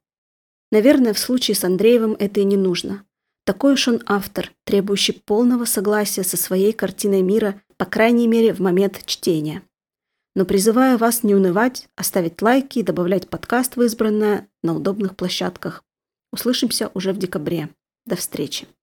Наверное, 0.70 1.14
в 1.14 1.18
случае 1.18 1.54
с 1.54 1.64
Андреевым 1.64 2.16
это 2.18 2.40
и 2.40 2.44
не 2.44 2.56
нужно. 2.56 3.04
Такой 3.44 3.74
уж 3.74 3.88
он 3.88 4.02
автор, 4.04 4.52
требующий 4.64 5.12
полного 5.12 5.64
согласия 5.64 6.22
со 6.22 6.36
своей 6.36 6.72
картиной 6.72 7.22
мира, 7.22 7.60
по 7.78 7.86
крайней 7.86 8.26
мере, 8.26 8.52
в 8.52 8.58
момент 8.58 9.02
чтения. 9.06 9.62
Но 10.38 10.44
призываю 10.44 10.98
вас 10.98 11.24
не 11.24 11.34
унывать, 11.34 11.88
оставить 11.96 12.40
лайки 12.42 12.78
и 12.78 12.84
добавлять 12.84 13.28
подкаст 13.28 13.74
в 13.74 13.82
избранное 13.82 14.46
на 14.62 14.72
удобных 14.72 15.16
площадках. 15.16 15.82
Услышимся 16.32 16.92
уже 16.94 17.12
в 17.12 17.18
декабре. 17.18 17.70
До 18.06 18.14
встречи. 18.14 18.68